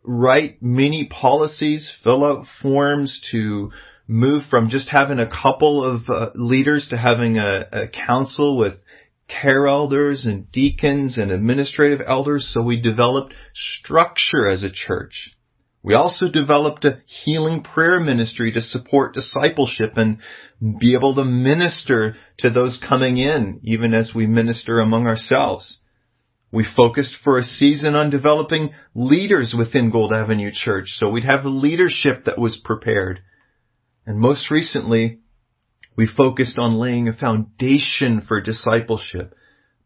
write 0.04 0.62
many 0.62 1.08
policies, 1.08 1.90
fill 2.04 2.24
out 2.24 2.46
forms 2.62 3.22
to 3.32 3.72
move 4.08 4.44
from 4.50 4.70
just 4.70 4.90
having 4.90 5.20
a 5.20 5.30
couple 5.30 5.84
of 5.84 6.10
uh, 6.10 6.32
leaders 6.36 6.88
to 6.90 6.98
having 6.98 7.38
a, 7.38 7.66
a 7.72 7.88
council 7.88 8.58
with 8.58 8.74
care 9.28 9.68
elders 9.68 10.26
and 10.26 10.52
deacons 10.52 11.18
and 11.18 11.32
administrative 11.32 12.00
elders. 12.06 12.50
So 12.54 12.64
we 12.64 12.82
developed 12.82 13.34
structure 13.54 14.48
as 14.48 14.64
a 14.64 14.72
church. 14.72 15.32
We 15.82 15.94
also 15.94 16.30
developed 16.30 16.84
a 16.84 17.02
healing 17.06 17.64
prayer 17.64 18.00
ministry 18.00 18.52
to 18.52 18.62
support 18.62 19.14
discipleship 19.14 19.94
and 19.96 20.18
be 20.80 20.94
able 20.94 21.16
to 21.16 21.24
minister 21.24 22.18
to 22.40 22.50
those 22.50 22.82
coming 22.88 23.18
in, 23.18 23.62
even 23.64 23.94
as 23.94 24.12
we 24.14 24.28
minister 24.28 24.80
among 24.80 25.08
ourselves. 25.08 25.78
We 26.52 26.66
focused 26.76 27.16
for 27.24 27.38
a 27.38 27.44
season 27.44 27.96
on 27.96 28.10
developing 28.10 28.72
leaders 28.94 29.54
within 29.58 29.92
Gold 29.92 30.12
Avenue 30.12 30.52
Church, 30.52 30.88
so 30.98 31.10
we'd 31.10 31.24
have 31.24 31.46
leadership 31.46 32.26
that 32.26 32.40
was 32.40 32.60
prepared. 32.64 33.22
And 34.06 34.20
most 34.20 34.50
recently, 34.52 35.20
we 35.96 36.08
focused 36.08 36.58
on 36.58 36.80
laying 36.80 37.08
a 37.08 37.14
foundation 37.14 38.26
for 38.28 38.42
discipleship 38.42 39.34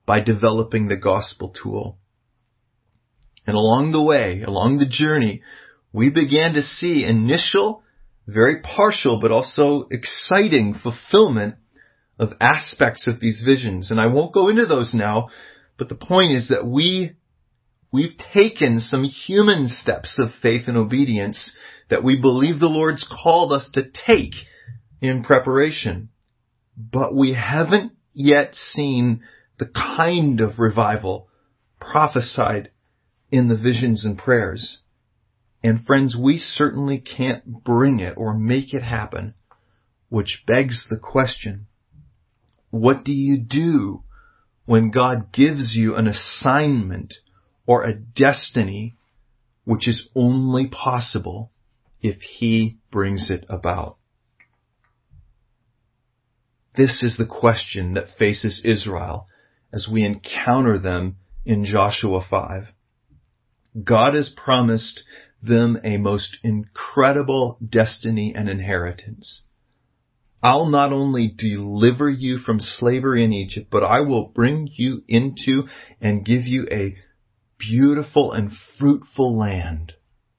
by 0.06 0.22
developing 0.22 0.88
the 0.88 0.96
gospel 0.96 1.54
tool. 1.62 1.98
And 3.46 3.56
along 3.56 3.92
the 3.92 4.02
way, 4.02 4.42
along 4.46 4.78
the 4.78 4.88
journey, 4.88 5.42
we 5.94 6.10
began 6.10 6.54
to 6.56 6.64
see 6.64 7.06
initial, 7.06 7.84
very 8.28 8.62
partial, 8.62 9.22
but 9.22 9.32
also 9.32 9.88
exciting 9.92 10.76
fulfillment 10.82 11.56
of 12.20 12.34
aspects 12.42 13.08
of 13.08 13.20
these 13.20 13.42
visions. 13.46 13.92
And 13.92 14.00
I 14.02 14.08
won't 14.08 14.34
go 14.34 14.50
into 14.50 14.66
those 14.66 14.94
now 14.94 15.30
but 15.78 15.90
the 15.90 15.96
point 15.96 16.34
is 16.34 16.50
that 16.50 16.66
we, 16.66 17.16
we've 17.92 18.18
taken 18.34 18.80
some 18.80 19.04
human 19.04 19.68
steps 19.68 20.18
of 20.20 20.30
faith 20.42 20.68
and 20.68 20.78
obedience 20.78 21.52
that 21.90 22.04
we 22.04 22.20
believe 22.20 22.60
the 22.60 22.68
Lord's 22.68 23.06
called 23.06 23.52
us 23.52 23.70
to 23.74 23.90
take 24.08 24.34
in 25.02 25.24
preparation. 25.24 26.10
But 26.78 27.16
we 27.16 27.34
haven't 27.34 27.94
yet 28.14 28.56
seen 28.56 29.24
the 29.60 29.66
kind 29.66 30.42
of 30.42 30.60
revival 30.60 31.28
prophesied 31.80 32.72
in 33.32 33.48
the 33.48 33.58
visions 33.58 34.06
and 34.06 34.18
prayers. 34.18 34.80
And 35.64 35.86
friends, 35.86 36.16
we 36.20 36.40
certainly 36.40 37.00
can't 37.00 37.64
bring 37.64 38.00
it 38.00 38.16
or 38.18 38.34
make 38.34 38.74
it 38.74 38.84
happen, 38.84 39.34
which 40.10 40.44
begs 40.46 40.86
the 40.90 40.98
question, 40.98 41.68
what 42.70 43.06
do 43.06 43.14
you 43.14 43.38
do 43.38 44.04
when 44.66 44.92
God 44.92 45.32
gives 45.32 45.76
you 45.76 45.96
an 45.96 46.08
assignment 46.08 47.14
or 47.66 47.84
a 47.84 47.94
destiny 47.94 48.96
which 49.66 49.88
is 49.88 50.08
only 50.16 50.68
possible 50.68 51.52
if 52.02 52.22
He 52.22 52.78
brings 52.92 53.32
it 53.32 53.46
about. 53.50 53.98
This 56.76 57.02
is 57.04 57.18
the 57.18 57.26
question 57.26 57.94
that 57.94 58.18
faces 58.18 58.62
Israel 58.66 59.28
as 59.72 59.88
we 59.90 60.04
encounter 60.04 60.78
them 60.78 61.18
in 61.46 61.66
Joshua 61.66 62.26
5. 62.28 62.68
God 63.84 64.16
has 64.16 64.34
promised 64.36 65.04
them 65.44 65.78
a 65.84 65.98
most 65.98 66.38
incredible 66.44 67.58
destiny 67.68 68.34
and 68.36 68.50
inheritance. 68.50 69.42
I'll 70.42 70.66
not 70.66 70.92
only 70.92 71.34
deliver 71.36 72.10
you 72.10 72.40
from 72.40 72.60
slavery 72.60 73.24
in 73.24 73.32
Egypt, 73.32 73.68
but 73.72 73.84
I 73.84 74.02
will 74.02 74.26
bring 74.26 74.70
you 74.74 75.04
into 75.08 75.64
and 76.02 76.26
give 76.26 76.46
you 76.46 76.68
a 76.70 76.96
beautiful 77.58 78.34
and 78.34 78.52
fruitful 78.78 79.38
land. 79.38 79.94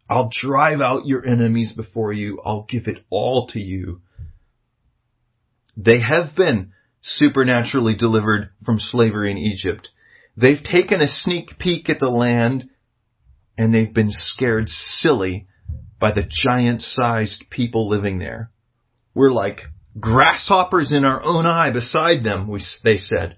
I'll 0.08 0.30
drive 0.30 0.82
out 0.82 1.06
your 1.06 1.24
enemies 1.24 1.72
before 1.72 2.12
you. 2.12 2.40
I'll 2.44 2.66
give 2.68 2.86
it 2.86 2.98
all 3.08 3.48
to 3.48 3.60
you. 3.60 4.02
They 5.76 6.00
have 6.00 6.36
been 6.36 6.72
supernaturally 7.00 7.94
delivered 7.94 8.50
from 8.64 8.78
slavery 8.78 9.30
in 9.30 9.38
Egypt. 9.38 9.88
They've 10.36 10.62
taken 10.62 11.00
a 11.00 11.08
sneak 11.08 11.58
peek 11.58 11.88
at 11.88 12.00
the 12.00 12.10
land 12.10 12.68
and 13.56 13.72
they've 13.72 13.92
been 13.92 14.10
scared 14.10 14.68
silly 14.68 15.46
by 16.00 16.12
the 16.12 16.28
giant 16.28 16.82
sized 16.82 17.44
people 17.50 17.88
living 17.88 18.18
there. 18.18 18.50
We're 19.14 19.32
like 19.32 19.60
grasshoppers 19.98 20.92
in 20.92 21.04
our 21.04 21.22
own 21.22 21.46
eye 21.46 21.70
beside 21.70 22.24
them, 22.24 22.48
we, 22.48 22.64
they 22.82 22.98
said. 22.98 23.36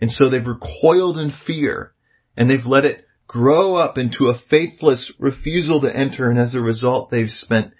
And 0.00 0.10
so 0.10 0.28
they've 0.28 0.46
recoiled 0.46 1.18
in 1.18 1.32
fear 1.46 1.92
and 2.36 2.50
they've 2.50 2.66
let 2.66 2.84
it 2.84 3.06
grow 3.26 3.76
up 3.76 3.96
into 3.96 4.26
a 4.26 4.40
faithless 4.50 5.12
refusal 5.18 5.80
to 5.82 5.96
enter. 5.96 6.30
And 6.30 6.38
as 6.38 6.54
a 6.54 6.60
result, 6.60 7.10
they've 7.10 7.30
spent 7.30 7.72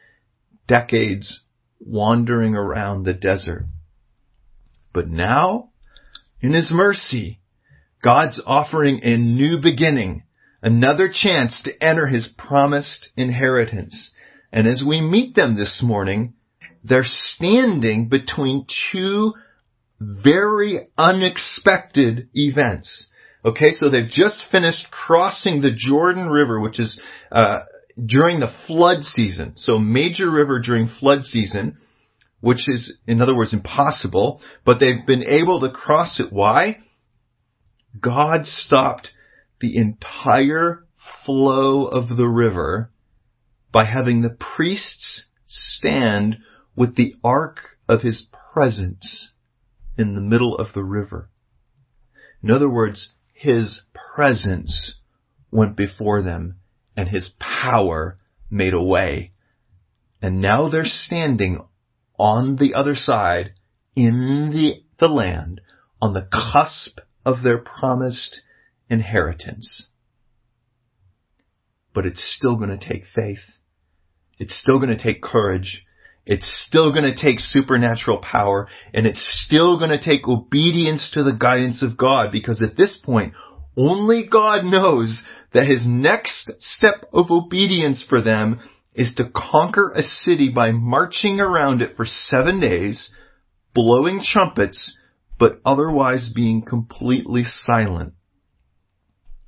decades 0.66 1.40
wandering 1.80 2.54
around 2.54 3.04
the 3.04 3.12
desert. 3.12 3.66
But 4.92 5.08
now, 5.08 5.70
in 6.40 6.52
His 6.52 6.70
mercy, 6.72 7.40
God's 8.02 8.40
offering 8.46 9.00
a 9.02 9.16
new 9.16 9.58
beginning, 9.60 10.22
another 10.64 11.12
chance 11.12 11.60
to 11.62 11.84
enter 11.84 12.06
His 12.06 12.28
promised 12.36 13.10
inheritance. 13.16 14.10
And 14.52 14.66
as 14.66 14.82
we 14.86 15.00
meet 15.00 15.36
them 15.36 15.56
this 15.56 15.80
morning, 15.82 16.34
they're 16.82 17.04
standing 17.04 18.08
between 18.08 18.66
two 18.90 19.34
very 20.00 20.88
unexpected 20.98 22.28
events. 22.34 23.08
Okay, 23.44 23.72
so 23.72 23.90
they've 23.90 24.10
just 24.10 24.42
finished 24.50 24.90
crossing 24.90 25.60
the 25.60 25.74
Jordan 25.76 26.28
River, 26.28 26.58
which 26.60 26.80
is 26.80 26.98
uh, 27.30 27.60
during 28.04 28.40
the 28.40 28.52
flood 28.66 29.04
season. 29.04 29.52
So 29.56 29.78
major 29.78 30.30
river 30.30 30.60
during 30.60 30.90
flood 30.98 31.24
season, 31.24 31.76
which 32.40 32.68
is, 32.68 32.94
in 33.06 33.20
other 33.20 33.36
words, 33.36 33.52
impossible. 33.52 34.40
But 34.64 34.80
they've 34.80 35.06
been 35.06 35.24
able 35.24 35.60
to 35.60 35.70
cross 35.70 36.18
it. 36.20 36.32
Why? 36.32 36.78
God 38.00 38.46
stopped 38.46 39.10
the 39.60 39.76
entire 39.76 40.86
flow 41.24 41.86
of 41.86 42.16
the 42.16 42.28
river 42.28 42.90
by 43.72 43.84
having 43.84 44.22
the 44.22 44.36
priests 44.56 45.26
stand 45.46 46.38
with 46.76 46.96
the 46.96 47.14
ark 47.22 47.60
of 47.88 48.02
his 48.02 48.26
presence 48.52 49.30
in 49.96 50.14
the 50.14 50.20
middle 50.20 50.56
of 50.56 50.68
the 50.74 50.82
river. 50.82 51.28
In 52.42 52.50
other 52.50 52.68
words, 52.68 53.12
his 53.32 53.80
presence 54.14 54.98
went 55.50 55.76
before 55.76 56.22
them 56.22 56.56
and 56.96 57.08
his 57.08 57.30
power 57.38 58.18
made 58.50 58.74
a 58.74 58.82
way. 58.82 59.32
And 60.22 60.40
now 60.40 60.68
they're 60.68 60.84
standing 60.84 61.62
on 62.18 62.56
the 62.56 62.74
other 62.74 62.94
side 62.94 63.52
in 63.96 64.50
the, 64.52 64.82
the 64.98 65.12
land 65.12 65.60
on 66.00 66.12
the 66.12 66.28
cusp 66.32 66.98
of 67.24 67.42
their 67.42 67.58
promised 67.58 68.40
inheritance. 68.88 69.86
But 71.94 72.06
it's 72.06 72.22
still 72.36 72.56
going 72.56 72.76
to 72.76 72.88
take 72.88 73.04
faith. 73.14 73.38
It's 74.38 74.58
still 74.58 74.78
going 74.78 74.96
to 74.96 75.02
take 75.02 75.22
courage. 75.22 75.84
It's 76.26 76.50
still 76.66 76.90
going 76.90 77.04
to 77.04 77.20
take 77.20 77.38
supernatural 77.38 78.18
power 78.18 78.68
and 78.92 79.06
it's 79.06 79.44
still 79.46 79.78
going 79.78 79.90
to 79.90 80.02
take 80.02 80.26
obedience 80.26 81.10
to 81.14 81.22
the 81.22 81.36
guidance 81.38 81.82
of 81.82 81.96
God 81.96 82.32
because 82.32 82.62
at 82.62 82.76
this 82.76 82.98
point, 83.02 83.34
only 83.76 84.26
God 84.30 84.64
knows 84.64 85.22
that 85.52 85.66
his 85.66 85.82
next 85.84 86.50
step 86.58 87.06
of 87.12 87.30
obedience 87.30 88.04
for 88.08 88.22
them 88.22 88.60
is 88.94 89.12
to 89.16 89.30
conquer 89.34 89.90
a 89.90 90.02
city 90.02 90.50
by 90.50 90.72
marching 90.72 91.40
around 91.40 91.82
it 91.82 91.96
for 91.96 92.06
seven 92.06 92.60
days, 92.60 93.10
blowing 93.74 94.22
trumpets, 94.22 94.92
but 95.38 95.60
otherwise 95.64 96.30
being 96.34 96.62
completely 96.62 97.42
silent. 97.44 98.14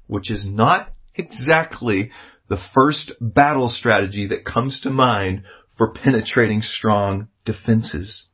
Which 0.07 0.31
is 0.31 0.45
not 0.47 0.93
exactly 1.15 2.11
the 2.49 2.59
first 2.75 3.13
battle 3.21 3.69
strategy 3.69 4.27
that 4.29 4.45
comes 4.45 4.81
to 4.83 4.91
mind 4.91 5.43
for 5.77 5.93
penetrating 5.93 6.63
strong 6.63 7.29
defenses. 7.45 8.27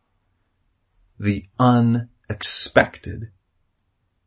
The 1.19 1.45
unexpected, 1.59 3.31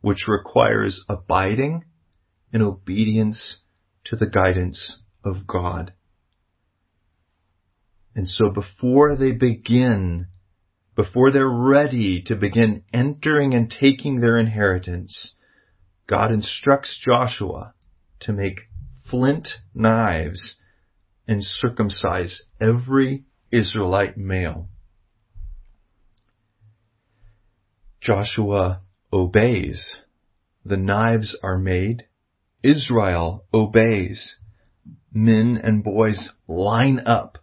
which 0.02 0.28
requires 0.28 1.02
abiding 1.08 1.84
in 2.52 2.62
obedience 2.62 3.60
to 4.06 4.16
the 4.16 4.28
guidance 4.28 4.98
of 5.24 5.48
God. 5.48 5.94
And 8.16 8.30
so 8.30 8.50
before 8.50 9.16
they 9.18 9.34
begin, 9.34 10.28
before 10.96 11.32
they're 11.32 11.50
ready 11.50 12.22
to 12.28 12.36
begin 12.36 12.84
entering 12.94 13.54
and 13.54 13.70
taking 13.70 14.20
their 14.20 14.38
inheritance, 14.38 15.34
God 16.08 16.32
instructs 16.32 17.00
Joshua 17.04 17.74
to 18.22 18.34
make 18.34 18.62
flint 19.10 19.48
knives 19.74 20.56
and 21.28 21.44
circumcise 21.44 22.44
every 22.62 23.24
Israelite 23.52 24.18
male. 24.18 24.70
Joshua 28.02 28.82
obeys. 29.12 29.98
The 30.64 30.78
knives 30.78 31.36
are 31.42 31.58
made. 31.58 32.04
Israel 32.64 33.46
obeys. 33.54 34.36
Men 35.12 35.60
and 35.64 35.84
boys 35.84 36.30
line 36.48 37.00
up, 37.06 37.40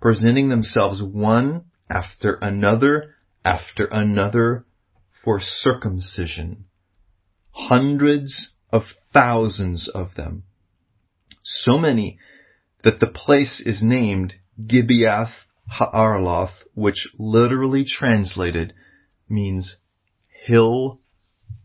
presenting 0.00 0.48
themselves 0.48 1.02
one 1.02 1.64
after 1.88 2.34
another 2.34 3.14
after 3.44 3.84
another 3.84 4.64
for 5.24 5.40
circumcision. 5.40 6.64
Hundreds 7.52 8.52
of 8.72 8.82
thousands 9.12 9.88
of 9.88 10.14
them. 10.14 10.44
So 11.42 11.78
many 11.78 12.18
that 12.84 13.00
the 13.00 13.06
place 13.06 13.62
is 13.64 13.82
named 13.82 14.34
Gibeath 14.60 15.32
Ha'araloth, 15.68 16.54
which 16.74 17.08
literally 17.18 17.84
translated 17.84 18.72
means 19.28 19.76
hill 20.46 21.00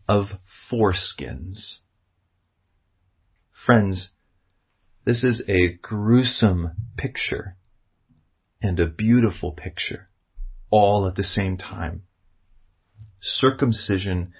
of 0.08 0.26
foreskins. 0.70 1.78
Friends, 3.64 4.10
this 5.04 5.24
is 5.24 5.42
a 5.48 5.74
gruesome 5.82 6.70
picture 6.96 7.56
and 8.62 8.78
a 8.78 8.86
beautiful 8.86 9.52
picture 9.52 10.08
all 10.70 11.06
at 11.06 11.14
the 11.14 11.24
same 11.24 11.56
time. 11.56 12.02
Circumcision 13.20 14.32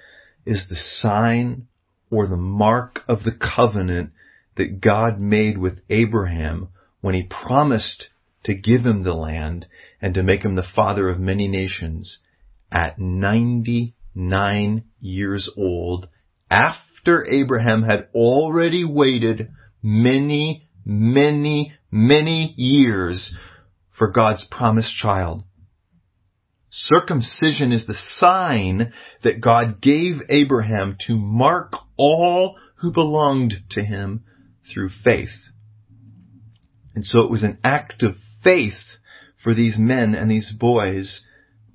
is 0.47 0.65
the 0.69 0.75
sign 0.75 1.67
or 2.09 2.27
the 2.27 2.37
mark 2.37 3.01
of 3.07 3.23
the 3.23 3.33
covenant 3.33 4.11
that 4.55 4.81
God 4.81 5.19
made 5.19 5.57
with 5.57 5.79
Abraham 5.89 6.69
when 7.01 7.13
he 7.13 7.23
promised 7.23 8.07
to 8.45 8.55
give 8.55 8.85
him 8.85 9.03
the 9.03 9.13
land 9.13 9.67
and 10.01 10.13
to 10.13 10.23
make 10.23 10.43
him 10.43 10.55
the 10.55 10.65
father 10.75 11.09
of 11.09 11.19
many 11.19 11.47
nations 11.47 12.19
at 12.71 12.97
99 12.97 14.83
years 15.01 15.49
old 15.57 16.07
after 16.49 17.25
Abraham 17.29 17.83
had 17.83 18.07
already 18.15 18.83
waited 18.83 19.49
many, 19.83 20.67
many, 20.85 21.73
many 21.91 22.53
years 22.57 23.33
for 23.97 24.11
God's 24.11 24.45
promised 24.49 24.95
child. 24.95 25.43
Circumcision 26.79 27.71
is 27.71 27.87
the 27.87 27.97
sign 28.17 28.93
that 29.23 29.41
God 29.41 29.81
gave 29.81 30.17
Abraham 30.29 30.95
to 31.07 31.15
mark 31.15 31.73
all 31.97 32.55
who 32.75 32.91
belonged 32.91 33.55
to 33.71 33.83
him 33.83 34.23
through 34.71 34.91
faith. 35.03 35.49
And 36.93 37.03
so 37.03 37.21
it 37.21 37.31
was 37.31 37.41
an 37.41 37.57
act 37.63 38.03
of 38.03 38.15
faith 38.43 38.99
for 39.43 39.55
these 39.55 39.75
men 39.79 40.13
and 40.13 40.29
these 40.29 40.51
boys 40.51 41.21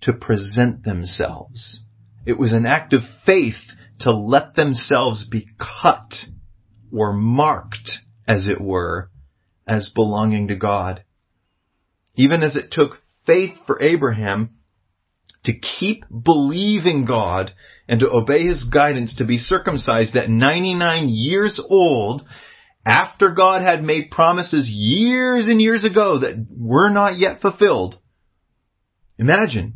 to 0.03 0.13
present 0.13 0.85
themselves. 0.85 1.81
It 2.25 2.39
was 2.39 2.53
an 2.53 2.65
act 2.65 2.93
of 2.93 3.03
faith 3.27 3.59
to 4.01 4.13
let 4.13 4.55
themselves 4.55 5.27
be 5.29 5.49
cut 5.59 6.15
or 6.93 7.13
marked, 7.13 7.91
as 8.29 8.47
it 8.47 8.61
were, 8.61 9.11
as 9.67 9.91
belonging 9.93 10.47
to 10.49 10.55
God. 10.55 11.03
Even 12.15 12.45
as 12.45 12.55
it 12.55 12.71
took 12.71 12.99
faith 13.27 13.57
for 13.67 13.83
Abraham 13.83 14.51
to 15.45 15.53
keep 15.53 16.05
believing 16.09 17.05
God 17.05 17.53
and 17.89 18.01
to 18.01 18.09
obey 18.09 18.47
his 18.47 18.65
guidance 18.65 19.17
to 19.17 19.25
be 19.25 19.39
circumcised 19.39 20.15
at 20.17 20.31
99 20.31 21.09
years 21.09 21.61
old 21.69 22.23
after 22.85 23.31
God 23.31 23.63
had 23.63 23.83
made 23.83 24.11
promises 24.11 24.69
years 24.69 25.47
and 25.47 25.61
years 25.61 25.85
ago 25.85 26.21
that 26.21 26.47
were 26.51 26.91
not 26.91 27.19
yet 27.19 27.41
fulfilled. 27.41 27.99
Imagine. 29.19 29.75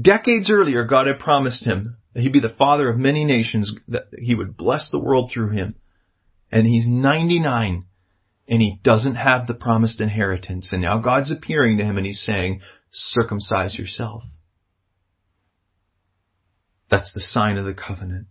Decades 0.00 0.50
earlier, 0.50 0.84
God 0.84 1.06
had 1.06 1.18
promised 1.18 1.64
him 1.64 1.96
that 2.14 2.22
he'd 2.22 2.32
be 2.32 2.40
the 2.40 2.54
father 2.56 2.88
of 2.88 2.98
many 2.98 3.24
nations, 3.24 3.72
that 3.88 4.04
he 4.18 4.34
would 4.34 4.56
bless 4.56 4.88
the 4.90 4.98
world 4.98 5.30
through 5.32 5.50
him. 5.50 5.74
And 6.50 6.66
he's 6.66 6.86
99 6.86 7.84
and 8.48 8.60
he 8.60 8.80
doesn't 8.82 9.14
have 9.14 9.46
the 9.46 9.54
promised 9.54 10.00
inheritance. 10.00 10.70
And 10.72 10.82
now 10.82 10.98
God's 10.98 11.30
appearing 11.30 11.78
to 11.78 11.84
him 11.84 11.96
and 11.96 12.06
he's 12.06 12.22
saying, 12.24 12.60
circumcise 12.92 13.78
yourself. 13.78 14.22
That's 16.90 17.12
the 17.12 17.20
sign 17.20 17.56
of 17.56 17.64
the 17.64 17.74
covenant. 17.74 18.26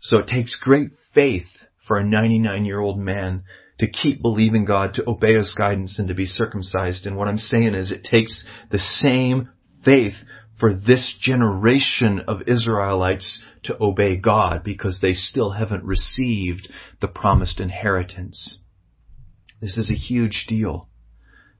So 0.00 0.18
it 0.18 0.28
takes 0.28 0.54
great 0.54 0.90
faith 1.14 1.48
for 1.86 1.98
a 1.98 2.04
99 2.04 2.64
year 2.64 2.80
old 2.80 2.98
man 2.98 3.42
to 3.78 3.88
keep 3.88 4.22
believing 4.22 4.64
God, 4.64 4.94
to 4.94 5.08
obey 5.08 5.34
His 5.34 5.54
guidance, 5.56 5.98
and 5.98 6.08
to 6.08 6.14
be 6.14 6.26
circumcised. 6.26 7.06
And 7.06 7.16
what 7.16 7.28
I'm 7.28 7.38
saying 7.38 7.74
is 7.74 7.90
it 7.90 8.04
takes 8.04 8.44
the 8.70 8.78
same 8.78 9.48
faith 9.84 10.14
for 10.58 10.74
this 10.74 11.14
generation 11.20 12.22
of 12.26 12.42
Israelites 12.48 13.40
to 13.64 13.76
obey 13.80 14.16
God 14.16 14.62
because 14.64 14.98
they 15.00 15.12
still 15.12 15.50
haven't 15.50 15.84
received 15.84 16.68
the 17.00 17.08
promised 17.08 17.60
inheritance. 17.60 18.58
This 19.60 19.76
is 19.76 19.90
a 19.90 19.94
huge 19.94 20.46
deal. 20.48 20.88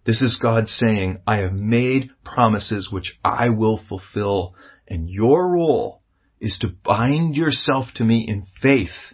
This 0.09 0.23
is 0.23 0.39
God 0.41 0.69
saying, 0.69 1.19
I 1.27 1.41
have 1.41 1.53
made 1.53 2.09
promises 2.25 2.89
which 2.91 3.19
I 3.23 3.51
will 3.51 3.79
fulfill, 3.91 4.55
and 4.89 5.07
your 5.07 5.47
role 5.47 6.01
is 6.41 6.57
to 6.63 6.69
bind 6.83 7.37
yourself 7.37 7.89
to 7.97 8.05
me 8.05 8.25
in 8.27 8.47
faith, 8.63 9.13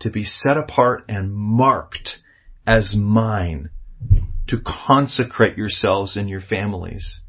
to 0.00 0.10
be 0.10 0.24
set 0.24 0.58
apart 0.58 1.06
and 1.08 1.32
marked 1.32 2.18
as 2.66 2.94
mine, 2.94 3.70
to 4.48 4.60
consecrate 4.60 5.56
yourselves 5.56 6.18
and 6.18 6.28
your 6.28 6.42
families. 6.42 7.22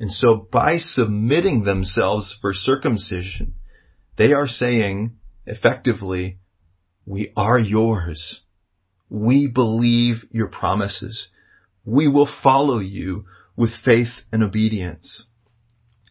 And 0.00 0.10
so 0.10 0.48
by 0.50 0.78
submitting 0.78 1.64
themselves 1.64 2.34
for 2.40 2.54
circumcision, 2.54 3.52
they 4.16 4.32
are 4.32 4.48
saying 4.48 5.18
effectively, 5.44 6.38
we 7.04 7.34
are 7.36 7.58
yours. 7.58 8.40
We 9.10 9.46
believe 9.46 10.24
your 10.30 10.48
promises. 10.48 11.28
We 11.84 12.08
will 12.08 12.28
follow 12.42 12.78
you 12.78 13.24
with 13.56 13.70
faith 13.84 14.24
and 14.30 14.42
obedience. 14.42 15.24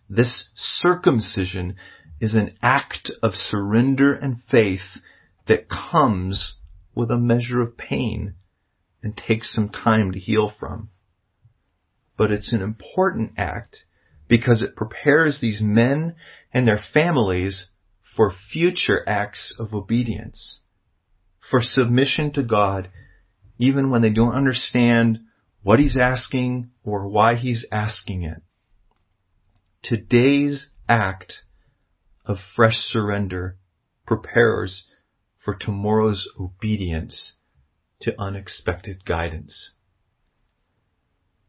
This 0.09 0.45
circumcision 0.55 1.75
is 2.19 2.35
an 2.35 2.55
act 2.61 3.11
of 3.23 3.33
surrender 3.33 4.13
and 4.13 4.41
faith 4.49 4.99
that 5.47 5.69
comes 5.69 6.55
with 6.93 7.09
a 7.09 7.17
measure 7.17 7.61
of 7.61 7.77
pain 7.77 8.35
and 9.01 9.15
takes 9.15 9.53
some 9.53 9.69
time 9.69 10.11
to 10.11 10.19
heal 10.19 10.53
from. 10.59 10.89
But 12.17 12.31
it's 12.31 12.53
an 12.53 12.61
important 12.61 13.33
act 13.37 13.77
because 14.27 14.61
it 14.61 14.75
prepares 14.75 15.39
these 15.39 15.61
men 15.61 16.15
and 16.53 16.67
their 16.67 16.83
families 16.93 17.67
for 18.15 18.33
future 18.51 19.03
acts 19.07 19.53
of 19.57 19.73
obedience, 19.73 20.59
for 21.49 21.61
submission 21.61 22.31
to 22.33 22.43
God 22.43 22.89
even 23.57 23.89
when 23.89 24.01
they 24.01 24.09
don't 24.09 24.35
understand 24.35 25.19
what 25.63 25.79
he's 25.79 25.97
asking 25.97 26.69
or 26.83 27.07
why 27.07 27.35
he's 27.35 27.65
asking 27.71 28.23
it. 28.23 28.41
Today's 29.83 30.69
act 30.87 31.39
of 32.25 32.37
fresh 32.55 32.77
surrender 32.77 33.57
prepares 34.05 34.83
for 35.43 35.55
tomorrow's 35.55 36.27
obedience 36.39 37.33
to 38.01 38.13
unexpected 38.19 39.05
guidance. 39.05 39.71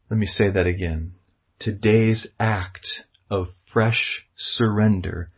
Let 0.09 0.17
me 0.17 0.25
say 0.25 0.49
that 0.49 0.67
again. 0.67 1.13
Today's 1.59 2.27
act 2.39 2.87
of 3.29 3.47
fresh 3.71 4.25
surrender 4.37 5.29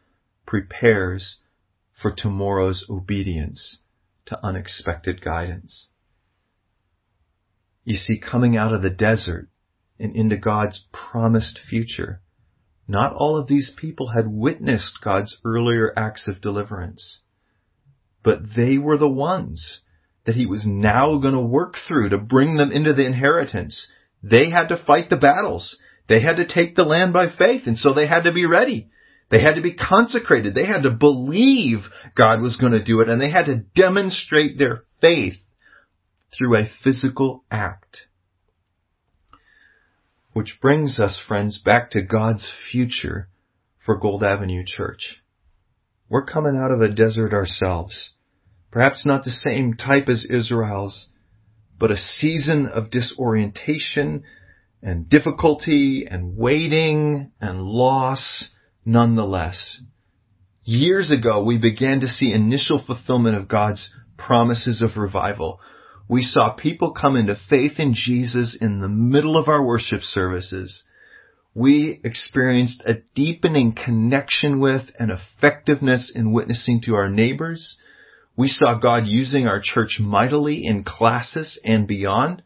prepares 0.46 1.38
for 2.02 2.12
tomorrow's 2.12 2.86
obedience 2.90 3.80
to 4.26 4.38
unexpected 4.44 5.24
guidance. 5.24 5.88
You 7.86 7.98
see, 7.98 8.18
coming 8.18 8.58
out 8.58 8.74
of 8.74 8.82
the 8.82 8.90
desert 8.90 9.48
and 10.00 10.16
into 10.16 10.38
God's 10.38 10.86
promised 10.92 11.60
future, 11.70 12.22
not 12.88 13.14
all 13.14 13.38
of 13.38 13.48
these 13.48 13.72
people 13.78 14.10
had 14.10 14.28
witnessed 14.28 15.00
God's 15.04 15.38
earlier 15.46 15.94
acts 15.96 16.28
of 16.28 16.42
deliverance, 16.42 17.22
but 18.24 18.56
they 18.56 18.80
were 18.80 18.98
the 18.98 19.08
ones 19.08 19.82
that 20.26 20.36
he 20.36 20.48
was 20.48 20.66
now 20.66 21.18
going 21.20 21.36
to 21.36 21.40
work 21.40 21.76
through 21.88 22.10
to 22.10 22.18
bring 22.18 22.58
them 22.58 22.72
into 22.72 22.94
the 22.94 23.06
inheritance. 23.06 23.88
They 24.24 24.50
had 24.50 24.70
to 24.70 24.84
fight 24.84 25.12
the 25.12 25.18
battles. 25.18 25.78
They 26.10 26.20
had 26.20 26.38
to 26.38 26.48
take 26.48 26.76
the 26.76 26.84
land 26.84 27.14
by 27.14 27.28
faith, 27.30 27.68
and 27.68 27.78
so 27.78 27.94
they 27.94 28.08
had 28.08 28.24
to 28.24 28.34
be 28.34 28.48
ready. 28.48 28.90
They 29.30 29.42
had 29.42 29.56
to 29.56 29.62
be 29.62 29.74
consecrated. 29.74 30.56
They 30.56 30.66
had 30.66 30.84
to 30.84 30.92
believe 30.92 31.80
God 32.16 32.42
was 32.42 32.58
going 32.58 32.74
to 32.74 32.84
do 32.84 33.02
it, 33.02 33.10
and 33.10 33.22
they 33.22 33.30
had 33.30 33.46
to 33.46 33.64
demonstrate 33.76 34.58
their 34.58 34.84
faith 35.02 35.38
through 36.38 36.58
a 36.58 36.70
physical 36.84 37.44
act. 37.50 38.08
Which 40.34 40.58
brings 40.62 41.00
us, 41.00 41.18
friends, 41.28 41.62
back 41.64 41.92
to 41.92 42.02
God's 42.02 42.52
future 42.72 43.30
for 43.86 43.98
Gold 43.98 44.24
Avenue 44.24 44.64
Church. 44.66 45.22
We're 46.10 46.26
coming 46.26 46.58
out 46.58 46.72
of 46.72 46.82
a 46.82 46.90
desert 46.90 47.34
ourselves. 47.34 48.12
Perhaps 48.72 49.06
not 49.06 49.24
the 49.24 49.32
same 49.32 49.76
type 49.76 50.10
as 50.10 50.26
Israel's, 50.30 51.08
but 51.80 51.92
a 51.92 51.98
season 51.98 52.68
of 52.68 52.92
disorientation 52.92 54.24
and 54.82 55.10
difficulty 55.10 56.06
and 56.10 56.36
waiting 56.38 57.32
and 57.40 57.62
loss 57.62 58.50
nonetheless. 58.86 59.82
Years 60.64 61.12
ago, 61.12 61.44
we 61.44 61.58
began 61.58 62.02
to 62.02 62.08
see 62.08 62.34
initial 62.34 62.84
fulfillment 62.86 63.36
of 63.36 63.48
God's 63.48 63.90
promises 64.18 64.82
of 64.82 64.98
revival. 64.98 65.60
We 66.08 66.22
saw 66.22 66.52
people 66.52 66.92
come 66.92 67.16
into 67.16 67.38
faith 67.50 67.80
in 67.80 67.94
Jesus 67.96 68.56
in 68.60 68.80
the 68.80 68.88
middle 68.88 69.38
of 69.38 69.48
our 69.48 69.64
worship 69.64 70.02
services. 70.04 70.84
We 71.56 72.00
experienced 72.04 72.84
a 72.86 72.96
deepening 73.16 73.74
connection 73.74 74.60
with 74.60 74.84
and 75.00 75.10
effectiveness 75.10 76.12
in 76.14 76.32
witnessing 76.32 76.82
to 76.86 76.96
our 76.96 77.10
neighbors. 77.10 77.78
We 78.36 78.50
saw 78.50 78.78
God 78.78 79.08
using 79.08 79.48
our 79.48 79.62
church 79.64 79.98
mightily 80.00 80.66
in 80.66 80.84
classes 80.84 81.60
and 81.64 81.88
beyond. 81.88 82.44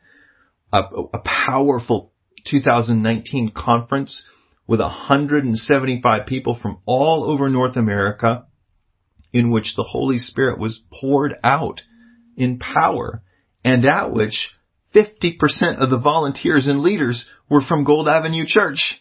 A, 0.71 0.83
a 1.13 1.19
powerful 1.25 2.13
2019 2.45 3.51
conference 3.55 4.23
with 4.67 4.79
175 4.79 6.27
people 6.27 6.57
from 6.61 6.77
all 6.85 7.23
over 7.23 7.49
North 7.49 7.75
America 7.75 8.45
in 9.33 9.51
which 9.51 9.73
the 9.75 9.87
Holy 9.89 10.19
Spirit 10.19 10.59
was 10.59 10.79
poured 10.91 11.33
out 11.43 11.81
in 12.37 12.59
power 12.59 13.23
and 13.69 13.85
at 13.85 14.11
which 14.11 14.49
50% 14.95 15.35
of 15.77 15.89
the 15.89 15.99
volunteers 15.99 16.67
and 16.67 16.81
leaders 16.81 17.25
were 17.49 17.61
from 17.61 17.83
Gold 17.83 18.07
Avenue 18.07 18.45
Church, 18.47 18.95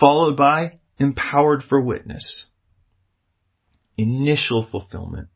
followed 0.00 0.36
by 0.36 0.78
Empowered 0.98 1.62
for 1.68 1.80
Witness. 1.80 2.46
Initial 3.98 4.66
fulfillment. 4.70 5.28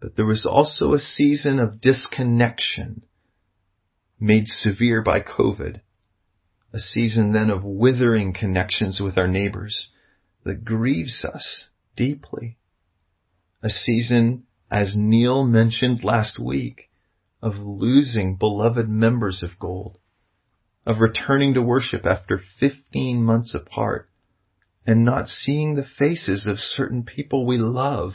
But 0.00 0.16
there 0.16 0.26
was 0.26 0.44
also 0.44 0.92
a 0.92 1.00
season 1.00 1.58
of 1.58 1.80
disconnection 1.80 3.02
made 4.18 4.46
severe 4.46 5.02
by 5.02 5.20
COVID 5.20 5.80
a 6.72 6.78
season 6.80 7.32
then 7.32 7.48
of 7.48 7.64
withering 7.64 8.34
connections 8.34 9.00
with 9.00 9.16
our 9.16 9.26
neighbors 9.26 9.88
that 10.44 10.64
grieves 10.64 11.24
us 11.24 11.64
deeply. 11.96 12.58
A 13.62 13.70
season, 13.70 14.44
as 14.70 14.92
Neil 14.94 15.42
mentioned 15.42 16.04
last 16.04 16.38
week, 16.38 16.90
of 17.42 17.54
losing 17.56 18.36
beloved 18.36 18.88
members 18.88 19.42
of 19.42 19.58
gold, 19.58 19.98
of 20.86 20.98
returning 20.98 21.54
to 21.54 21.62
worship 21.62 22.06
after 22.06 22.40
15 22.60 23.22
months 23.22 23.54
apart, 23.54 24.08
and 24.86 25.04
not 25.04 25.28
seeing 25.28 25.74
the 25.74 25.86
faces 25.98 26.46
of 26.46 26.58
certain 26.58 27.04
people 27.04 27.44
we 27.44 27.58
love, 27.58 28.12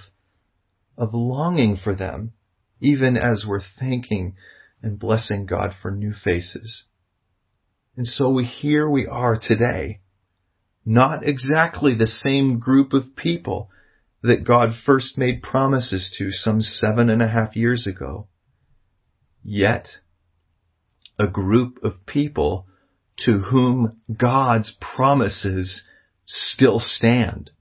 of 0.97 1.13
longing 1.13 1.77
for 1.81 1.95
them, 1.95 2.31
even 2.79 3.17
as 3.17 3.45
we're 3.47 3.61
thanking 3.79 4.35
and 4.81 4.97
blessing 4.97 5.45
God 5.45 5.73
for 5.81 5.91
new 5.91 6.13
faces. 6.13 6.83
And 7.95 8.07
so 8.07 8.29
we, 8.29 8.45
here 8.45 8.89
we 8.89 9.05
are 9.05 9.37
today. 9.39 9.99
Not 10.85 11.27
exactly 11.27 11.93
the 11.93 12.07
same 12.07 12.59
group 12.59 12.93
of 12.93 13.15
people 13.15 13.69
that 14.23 14.43
God 14.45 14.69
first 14.85 15.17
made 15.17 15.41
promises 15.41 16.13
to 16.17 16.31
some 16.31 16.61
seven 16.61 17.09
and 17.09 17.21
a 17.21 17.27
half 17.27 17.55
years 17.55 17.85
ago. 17.85 18.27
Yet, 19.43 19.87
a 21.17 21.27
group 21.27 21.79
of 21.83 22.05
people 22.05 22.67
to 23.25 23.39
whom 23.39 24.01
God's 24.15 24.75
promises 24.79 25.83
still 26.25 26.79
stand. 26.79 27.51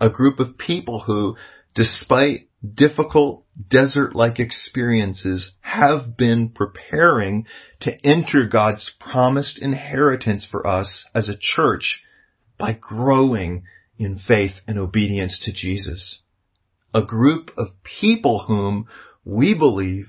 A 0.00 0.10
group 0.10 0.40
of 0.40 0.58
people 0.58 1.00
who, 1.00 1.36
despite 1.74 2.48
difficult 2.74 3.44
desert-like 3.68 4.38
experiences 4.40 5.52
have 5.60 6.16
been 6.16 6.48
preparing 6.48 7.46
to 7.80 7.92
enter 8.06 8.46
God's 8.46 8.90
promised 8.98 9.58
inheritance 9.58 10.46
for 10.50 10.66
us 10.66 11.04
as 11.14 11.28
a 11.28 11.38
church 11.38 12.02
by 12.58 12.72
growing 12.72 13.64
in 13.98 14.18
faith 14.18 14.54
and 14.66 14.78
obedience 14.78 15.38
to 15.44 15.52
Jesus. 15.52 16.20
A 16.94 17.02
group 17.02 17.50
of 17.56 17.68
people 18.00 18.44
whom 18.46 18.86
we 19.24 19.54
believe 19.54 20.06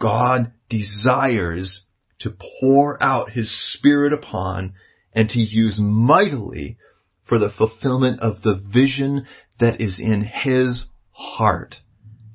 God 0.00 0.52
desires 0.68 1.84
to 2.20 2.34
pour 2.60 3.02
out 3.02 3.30
His 3.30 3.50
Spirit 3.74 4.12
upon 4.12 4.74
and 5.12 5.28
to 5.30 5.40
use 5.40 5.78
mightily 5.80 6.78
for 7.26 7.38
the 7.38 7.50
fulfillment 7.50 8.20
of 8.20 8.42
the 8.42 8.54
vision 8.72 9.26
that 9.60 9.80
is 9.80 10.00
in 10.00 10.22
His 10.22 10.84
heart 11.10 11.76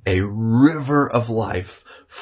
a 0.05 0.19
river 0.19 1.09
of 1.09 1.29
life 1.29 1.67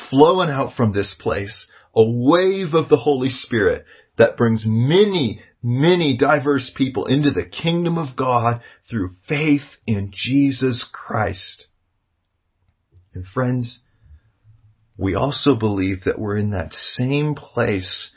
flowing 0.09 0.49
out 0.49 0.73
from 0.75 0.93
this 0.93 1.15
place, 1.19 1.67
a 1.95 2.03
wave 2.03 2.73
of 2.73 2.89
the 2.89 2.97
Holy 2.97 3.29
Spirit 3.29 3.85
that 4.17 4.37
brings 4.37 4.63
many, 4.65 5.41
many 5.63 6.17
diverse 6.17 6.71
people 6.75 7.05
into 7.05 7.31
the 7.31 7.45
kingdom 7.45 7.97
of 7.97 8.15
God 8.15 8.61
through 8.89 9.15
faith 9.27 9.61
in 9.87 10.11
Jesus 10.13 10.85
Christ. 10.91 11.65
And 13.13 13.25
friends, 13.25 13.79
we 14.97 15.15
also 15.15 15.55
believe 15.55 16.03
that 16.05 16.19
we're 16.19 16.37
in 16.37 16.51
that 16.51 16.73
same 16.97 17.35
place 17.35 18.11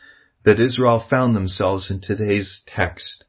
that 0.44 0.60
Israel 0.60 1.04
found 1.08 1.34
themselves 1.34 1.90
in 1.90 2.00
today's 2.00 2.62
text. 2.66 3.24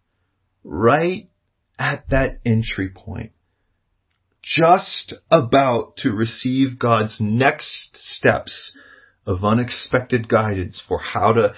Right 0.63 1.29
at 1.77 2.09
that 2.09 2.39
entry 2.45 2.89
point 2.89 3.31
just 4.45 5.13
about 5.31 5.97
to 5.97 6.11
receive 6.11 6.77
God's 6.77 7.17
next 7.19 7.97
steps 7.97 8.71
of 9.25 9.43
unexpected 9.43 10.29
guidance 10.29 10.81
for 10.87 10.99
how 10.99 11.33
to 11.33 11.55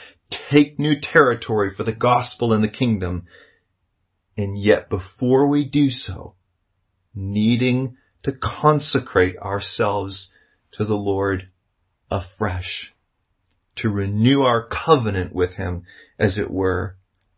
take 0.49 0.79
new 0.79 0.95
territory 1.01 1.71
for 1.75 1.83
the 1.83 1.93
gospel 1.93 2.53
and 2.53 2.63
the 2.63 2.69
kingdom. 2.69 3.25
And 4.37 4.57
yet 4.57 4.89
before 4.89 5.47
we 5.47 5.65
do 5.65 5.89
so, 5.89 6.35
needing 7.13 7.97
to 8.23 8.31
consecrate 8.31 9.37
ourselves 9.37 10.29
to 10.73 10.85
the 10.85 10.95
Lord 10.95 11.49
afresh, 12.09 12.93
to 13.77 13.89
renew 13.89 14.41
our 14.41 14.67
covenant 14.67 15.33
with 15.33 15.51
Him, 15.53 15.83
as 16.19 16.37
it 16.37 16.49
were, 16.49 16.95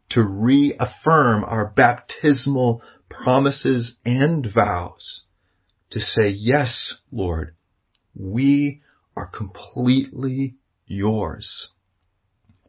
to 0.09 0.23
reaffirm 0.23 1.43
our 1.43 1.65
baptismal 1.75 2.81
promises 3.09 3.95
and 4.05 4.47
vows 4.53 5.23
to 5.91 5.99
say, 5.99 6.27
yes, 6.27 6.93
Lord, 7.11 7.55
we 8.15 8.81
are 9.15 9.27
completely 9.27 10.55
yours. 10.85 11.69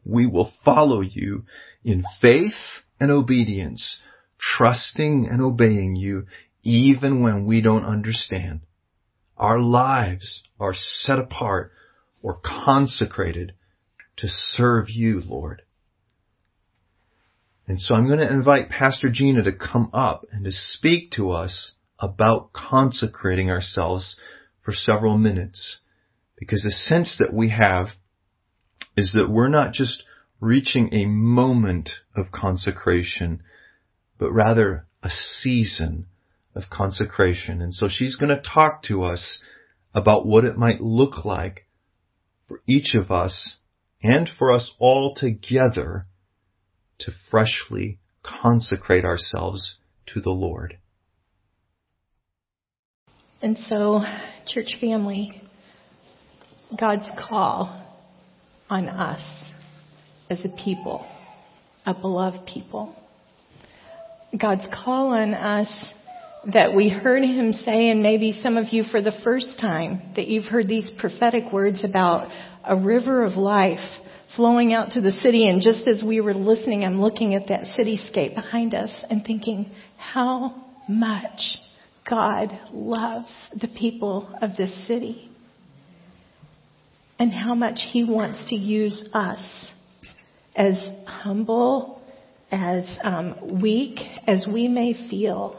We 0.03 0.25
will 0.25 0.51
follow 0.65 1.01
you 1.01 1.45
in 1.83 2.03
faith 2.19 2.53
and 2.99 3.11
obedience, 3.11 3.99
trusting 4.39 5.27
and 5.31 5.41
obeying 5.41 5.95
you 5.95 6.25
even 6.63 7.21
when 7.21 7.45
we 7.45 7.61
don't 7.61 7.85
understand. 7.85 8.61
Our 9.37 9.59
lives 9.59 10.43
are 10.59 10.75
set 10.75 11.19
apart 11.19 11.71
or 12.21 12.39
consecrated 12.43 13.53
to 14.17 14.27
serve 14.27 14.89
you, 14.89 15.21
Lord. 15.21 15.63
And 17.67 17.79
so 17.79 17.95
I'm 17.95 18.07
going 18.07 18.19
to 18.19 18.29
invite 18.29 18.69
Pastor 18.69 19.09
Gina 19.09 19.43
to 19.43 19.51
come 19.51 19.89
up 19.93 20.25
and 20.31 20.43
to 20.45 20.51
speak 20.51 21.11
to 21.11 21.31
us 21.31 21.71
about 21.99 22.51
consecrating 22.53 23.49
ourselves 23.49 24.15
for 24.63 24.73
several 24.73 25.17
minutes. 25.17 25.77
Because 26.37 26.63
the 26.63 26.71
sense 26.71 27.15
that 27.19 27.33
we 27.33 27.49
have 27.49 27.87
is 28.97 29.11
that 29.13 29.29
we're 29.29 29.47
not 29.47 29.73
just 29.73 30.03
reaching 30.39 30.93
a 30.93 31.05
moment 31.05 31.91
of 32.15 32.31
consecration, 32.31 33.41
but 34.17 34.31
rather 34.31 34.87
a 35.03 35.09
season 35.09 36.07
of 36.55 36.63
consecration. 36.69 37.61
And 37.61 37.73
so 37.73 37.87
she's 37.89 38.15
going 38.15 38.35
to 38.35 38.41
talk 38.41 38.83
to 38.83 39.03
us 39.03 39.39
about 39.93 40.25
what 40.25 40.43
it 40.43 40.57
might 40.57 40.81
look 40.81 41.23
like 41.23 41.67
for 42.51 42.61
each 42.67 42.95
of 42.95 43.09
us 43.11 43.55
and 44.03 44.29
for 44.37 44.51
us 44.51 44.71
all 44.77 45.15
together 45.15 46.05
to 46.99 47.11
freshly 47.29 47.97
consecrate 48.23 49.05
ourselves 49.05 49.77
to 50.05 50.19
the 50.19 50.31
Lord. 50.31 50.77
And 53.41 53.57
so, 53.57 54.01
church 54.45 54.75
family, 54.81 55.41
God's 56.77 57.09
call 57.17 57.87
on 58.69 58.89
us 58.89 59.23
as 60.29 60.43
a 60.43 60.49
people, 60.63 61.07
a 61.85 61.93
beloved 61.93 62.45
people. 62.45 62.95
God's 64.39 64.67
call 64.73 65.13
on 65.13 65.33
us 65.33 65.93
that 66.53 66.73
we 66.73 66.89
heard 66.89 67.23
him 67.23 67.53
say, 67.53 67.89
and 67.89 68.01
maybe 68.01 68.39
some 68.41 68.57
of 68.57 68.73
you 68.73 68.83
for 68.83 69.01
the 69.01 69.13
first 69.23 69.59
time, 69.59 70.01
that 70.15 70.27
you've 70.27 70.45
heard 70.45 70.67
these 70.67 70.91
prophetic 70.99 71.51
words 71.53 71.83
about 71.83 72.29
a 72.63 72.75
river 72.75 73.23
of 73.23 73.33
life 73.33 73.79
flowing 74.35 74.73
out 74.73 74.91
to 74.91 75.01
the 75.01 75.11
city. 75.11 75.49
And 75.49 75.61
just 75.61 75.87
as 75.87 76.03
we 76.05 76.19
were 76.21 76.33
listening, 76.33 76.83
I'm 76.83 76.99
looking 76.99 77.35
at 77.35 77.49
that 77.49 77.65
cityscape 77.77 78.33
behind 78.33 78.73
us 78.73 78.93
and 79.09 79.23
thinking, 79.23 79.71
how 79.97 80.67
much 80.87 81.57
God 82.09 82.49
loves 82.71 83.33
the 83.53 83.69
people 83.77 84.35
of 84.41 84.51
this 84.57 84.87
city. 84.87 85.29
And 87.19 87.31
how 87.31 87.53
much 87.53 87.79
He 87.91 88.03
wants 88.03 88.49
to 88.49 88.55
use 88.55 89.09
us 89.13 89.69
as 90.55 90.73
humble, 91.05 92.01
as 92.51 92.83
um, 93.03 93.61
weak 93.61 93.99
as 94.25 94.47
we 94.51 94.67
may 94.67 94.93
feel. 95.09 95.57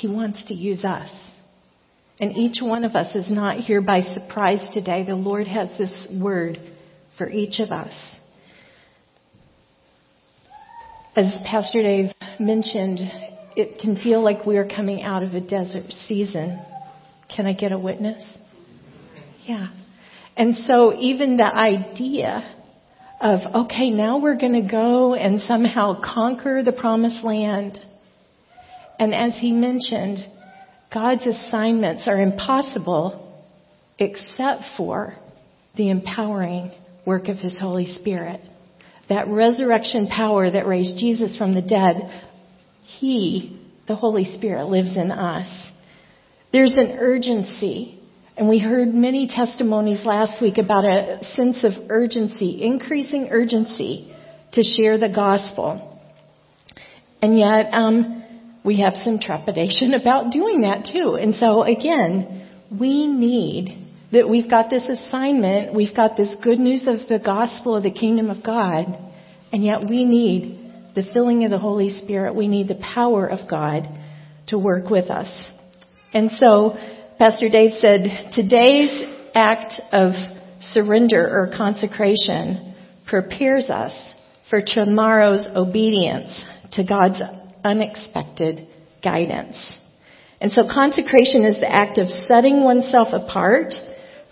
He 0.00 0.08
wants 0.08 0.44
to 0.46 0.54
use 0.54 0.84
us. 0.84 1.10
And 2.20 2.36
each 2.36 2.58
one 2.60 2.84
of 2.84 2.94
us 2.94 3.14
is 3.14 3.30
not 3.30 3.58
here 3.58 3.80
by 3.80 4.02
surprise 4.02 4.64
today. 4.72 5.04
The 5.04 5.16
Lord 5.16 5.46
has 5.46 5.68
this 5.78 6.06
word 6.20 6.58
for 7.16 7.28
each 7.28 7.60
of 7.60 7.70
us. 7.70 7.92
As 11.16 11.36
Pastor 11.44 11.82
Dave 11.82 12.10
mentioned, 12.40 13.00
it 13.56 13.80
can 13.80 13.96
feel 13.96 14.22
like 14.22 14.44
we 14.44 14.56
are 14.56 14.68
coming 14.68 15.02
out 15.02 15.22
of 15.22 15.34
a 15.34 15.40
desert 15.40 15.90
season. 16.08 16.60
Can 17.34 17.46
I 17.46 17.52
get 17.52 17.72
a 17.72 17.78
witness? 17.78 18.38
Yeah. 19.44 19.68
And 20.36 20.56
so 20.66 20.92
even 20.98 21.36
the 21.36 21.44
idea 21.44 22.42
of, 23.20 23.66
okay, 23.66 23.90
now 23.90 24.18
we're 24.18 24.38
going 24.38 24.60
to 24.60 24.68
go 24.68 25.14
and 25.14 25.40
somehow 25.40 26.00
conquer 26.00 26.62
the 26.64 26.72
promised 26.72 27.24
land. 27.24 27.78
And 28.98 29.14
as 29.14 29.36
he 29.38 29.52
mentioned, 29.52 30.18
God's 30.92 31.26
assignments 31.26 32.06
are 32.06 32.20
impossible 32.20 33.20
except 33.98 34.62
for 34.76 35.14
the 35.76 35.90
empowering 35.90 36.72
work 37.06 37.28
of 37.28 37.36
His 37.38 37.56
Holy 37.58 37.86
Spirit. 37.86 38.40
That 39.08 39.28
resurrection 39.28 40.06
power 40.06 40.50
that 40.50 40.66
raised 40.66 40.98
Jesus 40.98 41.36
from 41.36 41.54
the 41.54 41.62
dead, 41.62 42.24
He, 42.98 43.60
the 43.86 43.96
Holy 43.96 44.24
Spirit, 44.24 44.66
lives 44.66 44.96
in 44.96 45.10
us. 45.10 45.48
There's 46.52 46.74
an 46.76 46.96
urgency, 47.00 48.00
and 48.36 48.48
we 48.48 48.60
heard 48.60 48.94
many 48.94 49.26
testimonies 49.28 50.04
last 50.04 50.40
week 50.40 50.58
about 50.58 50.84
a 50.84 51.18
sense 51.34 51.64
of 51.64 51.72
urgency, 51.90 52.62
increasing 52.62 53.28
urgency 53.30 54.14
to 54.52 54.62
share 54.62 54.98
the 54.98 55.12
gospel. 55.12 56.00
And 57.20 57.38
yet, 57.38 57.74
um, 57.74 58.23
we 58.64 58.80
have 58.80 58.94
some 58.94 59.18
trepidation 59.18 59.94
about 60.00 60.32
doing 60.32 60.62
that 60.62 60.88
too. 60.92 61.14
And 61.14 61.34
so 61.34 61.62
again, 61.62 62.48
we 62.70 63.06
need 63.06 63.80
that 64.12 64.28
we've 64.28 64.48
got 64.48 64.70
this 64.70 64.88
assignment, 64.88 65.74
we've 65.74 65.94
got 65.94 66.16
this 66.16 66.34
good 66.42 66.58
news 66.58 66.86
of 66.86 67.08
the 67.08 67.20
gospel 67.24 67.76
of 67.76 67.82
the 67.82 67.90
kingdom 67.90 68.30
of 68.30 68.44
God, 68.44 68.86
and 69.52 69.64
yet 69.64 69.88
we 69.88 70.04
need 70.04 70.60
the 70.94 71.04
filling 71.12 71.44
of 71.44 71.50
the 71.50 71.58
Holy 71.58 71.90
Spirit. 71.90 72.34
We 72.34 72.46
need 72.46 72.68
the 72.68 72.80
power 72.94 73.26
of 73.26 73.50
God 73.50 73.88
to 74.48 74.58
work 74.58 74.88
with 74.88 75.10
us. 75.10 75.32
And 76.12 76.30
so, 76.32 76.76
Pastor 77.18 77.48
Dave 77.48 77.72
said, 77.72 78.30
today's 78.34 79.02
act 79.34 79.74
of 79.92 80.12
surrender 80.60 81.28
or 81.28 81.52
consecration 81.56 82.74
prepares 83.06 83.68
us 83.68 83.92
for 84.48 84.60
tomorrow's 84.64 85.46
obedience 85.56 86.44
to 86.72 86.84
God's 86.84 87.20
unexpected 87.64 88.68
guidance. 89.02 89.56
And 90.40 90.52
so 90.52 90.64
consecration 90.64 91.46
is 91.46 91.56
the 91.56 91.70
act 91.70 91.98
of 91.98 92.08
setting 92.08 92.64
oneself 92.64 93.08
apart 93.12 93.72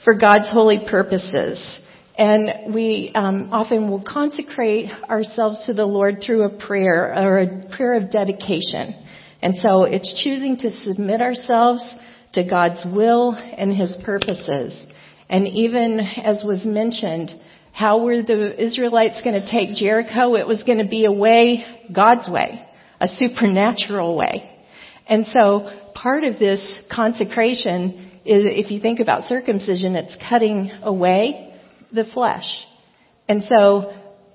for 0.05 0.15
God's 0.15 0.51
holy 0.51 0.81
purposes. 0.91 1.81
And 2.19 2.75
we 2.75 3.11
um, 3.15 3.49
often 3.53 3.91
will 3.91 4.05
consecrate 4.07 4.91
ourselves 5.09 5.65
to 5.67 5.73
the 5.73 5.87
Lord 5.87 6.23
through 6.25 6.43
a 6.43 6.67
prayer 6.67 7.15
or 7.17 7.39
a 7.39 7.77
prayer 7.77 7.95
of 7.95 8.11
dedication. 8.11 8.95
And 9.41 9.57
so 9.57 9.85
it's 9.85 10.23
choosing 10.23 10.57
to 10.59 10.71
submit 10.83 11.21
ourselves 11.21 11.83
to 12.35 12.47
God's 12.49 12.85
will 12.85 13.33
and 13.33 13.75
His 13.75 13.97
purposes. 14.05 14.87
And 15.29 15.49
even 15.49 16.01
as 16.01 16.43
was 16.45 16.67
mentioned, 16.67 17.31
how 17.73 18.05
were 18.05 18.23
the 18.23 18.63
Israelites 18.63 19.23
going 19.25 19.41
to 19.41 19.51
take 19.51 19.75
Jericho? 19.75 20.35
It 20.35 20.47
was 20.47 20.63
going 20.63 20.79
to 20.79 20.89
be 20.89 21.07
a 21.07 21.13
way, 21.13 21.65
God's 21.95 22.29
way, 22.29 22.63
a 23.03 23.09
supernatural 23.09 24.17
way. 24.17 24.49
And 25.09 25.27
so 25.27 25.69
part 25.95 26.23
of 26.23 26.39
this 26.39 26.63
consecration 26.91 28.21
is 28.25 28.45
if 28.47 28.71
you 28.71 28.81
think 28.81 29.01
about 29.01 29.25
circumcision, 29.25 29.97
it's 29.97 30.17
cutting 30.29 30.71
away 30.83 31.53
the 31.93 32.05
flesh. 32.15 32.47
And 33.29 33.43
so 33.43 33.93